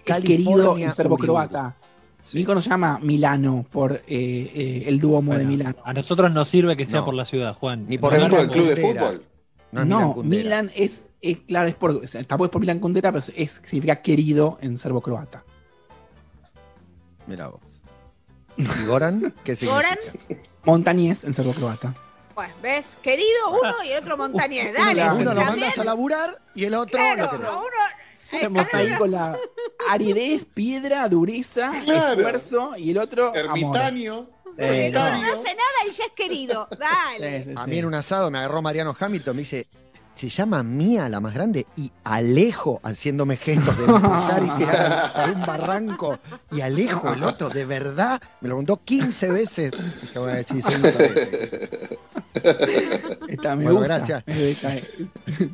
querido 0.05 0.79
en 0.79 0.93
serbo-croata. 0.93 1.77
Sí. 2.23 2.39
Mi 2.39 2.43
hijo 2.43 2.55
no 2.55 2.63
se 2.63 2.71
llama 2.71 2.99
Milano 3.03 3.67
por 3.71 3.93
eh, 3.93 4.03
eh, 4.07 4.85
el 4.87 4.99
duomo 4.99 5.35
de 5.35 5.45
Milano. 5.45 5.77
A 5.85 5.93
nosotros 5.93 6.33
nos 6.33 6.49
sirve 6.49 6.75
que 6.77 6.87
sea 6.87 7.01
No. 7.01 7.05
por 7.07 7.15
la 7.15 7.25
ciudad, 7.27 7.53
Juan. 7.55 7.87
Ni 7.87 7.99
por 7.99 8.17
¿No 8.19 8.39
el 8.41 8.51
club 8.51 8.67
de 8.69 8.77
fútbol? 8.77 9.25
No 9.73 9.85
Milan 9.85 9.89
No. 9.89 10.15
Milan 10.23 10.71
es, 10.75 11.11
es, 11.21 11.39
claro, 11.47 11.69
es 11.69 11.75
por, 11.75 11.91
o 11.91 12.07
sea, 12.07 12.23
tampoco 12.25 12.47
es 12.47 12.51
por 12.53 12.61
Milan 12.61 12.79
Kundera, 12.79 13.13
pero 13.13 13.23
es, 13.37 13.61
significa 13.65 14.01
querido 14.01 14.57
en 14.63 14.79
serbo-croata. 14.79 15.45
Mira 17.27 17.49
vos. 17.49 17.61
¿Y 18.57 18.85
Goran? 18.87 19.35
¿Qué 19.45 19.55
significa? 19.57 19.75
Goran, 19.91 19.99
Montañés 20.65 21.25
en 21.25 21.35
serbo-croata. 21.35 21.95
pues, 22.35 22.51
¿ves? 22.63 22.97
Querido 23.03 23.51
uno 23.51 23.85
y 23.85 23.93
otro 24.01 24.17
montañés. 24.25 24.73
Dale, 24.73 25.03
Uno 25.05 25.17
Uno 25.17 25.35
lo 25.35 25.45
mandas 25.45 25.79
a 25.79 25.85
laburar 25.85 26.41
y 26.55 26.65
el 26.65 26.75
otro 26.75 26.93
Claro, 26.93 27.33
lo 27.39 27.59
uno. 27.59 27.69
Estamos 28.33 28.73
ahí 28.75 28.95
con 28.97 29.11
la 29.11 29.39
aridez, 29.89 30.45
piedra, 30.53 31.09
dureza, 31.09 31.73
Claro. 31.85 32.15
esfuerzo 32.21 32.77
y 32.77 32.91
el 32.91 32.99
otro 32.99 33.29
amor. 33.29 33.39
Ermitaño, 33.39 34.27
Eh, 34.57 34.67
solitario. 34.93 35.25
No 35.27 35.33
hace 35.35 35.49
nada 35.49 35.89
y 35.89 35.93
ya 35.93 36.05
es 36.05 36.13
querido. 36.17 36.69
Dale. 36.79 37.43
Sí, 37.45 37.51
sí, 37.51 37.55
A 37.57 37.67
mí 37.67 37.79
en 37.79 37.87
un 37.87 37.95
asado 37.95 38.31
me 38.31 38.39
agarró 38.39 38.63
Mariano 38.63 38.95
Hamilton, 38.99 39.35
me 39.37 39.41
dice, 39.43 39.67
se 40.15 40.29
llama 40.29 40.63
Mía 40.63 41.09
la 41.09 41.19
más 41.19 41.35
grande 41.35 41.67
y 41.77 41.91
Alejo 42.05 42.81
haciéndome 42.85 43.37
gestos 43.37 43.77
de 43.77 43.85
empezar 43.85 44.43
y 44.45 44.51
tirar 44.59 45.13
por 45.13 45.31
un 45.35 45.41
barranco 45.45 46.19
y 46.53 46.61
Alejo 46.61 47.13
el 47.13 47.25
otro, 47.25 47.49
de 47.49 47.65
verdad, 47.65 48.23
me 48.41 48.49
lo 48.49 48.55
preguntó 48.55 48.81
15 48.85 49.33
veces. 49.33 49.73
Dije, 50.03 50.19
bueno, 50.21 50.41
sí, 50.47 50.63
soy 50.63 50.75
un 50.77 50.81
sorete. 50.83 51.99
Está, 53.29 53.57
me 53.57 53.65
Bueno, 53.65 53.79
gusta. 53.81 53.97
gracias. 53.97 54.25
Me 54.27 54.49
gusta. 54.51 54.77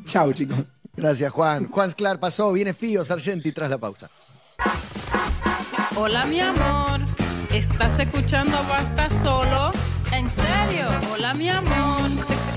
Chao, 0.05 0.31
chicos. 0.33 0.73
Gracias 0.95 1.31
Juan. 1.31 1.67
Juan 1.69 1.91
Sclar 1.91 2.19
pasó, 2.19 2.51
viene 2.51 2.73
Fío 2.73 3.03
Sargenti 3.05 3.51
tras 3.51 3.69
la 3.69 3.77
pausa. 3.77 4.09
Hola 5.95 6.25
mi 6.25 6.39
amor, 6.39 7.01
¿estás 7.51 7.99
escuchando 7.99 8.57
Basta 8.69 9.09
solo? 9.23 9.71
¿En 10.11 10.29
serio? 10.35 10.87
Hola 11.13 11.33
mi 11.33 11.49
amor, 11.49 12.09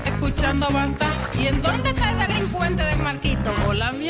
escuchando 0.05 0.67
Basta. 0.71 1.07
¿Y 1.39 1.47
en 1.47 1.61
dónde 1.61 1.89
está 1.89 2.11
el 2.11 2.27
delincuente 2.27 2.83
de 2.83 2.95
Marquito? 2.97 3.51
Hola 3.67 3.91
mi 3.91 4.09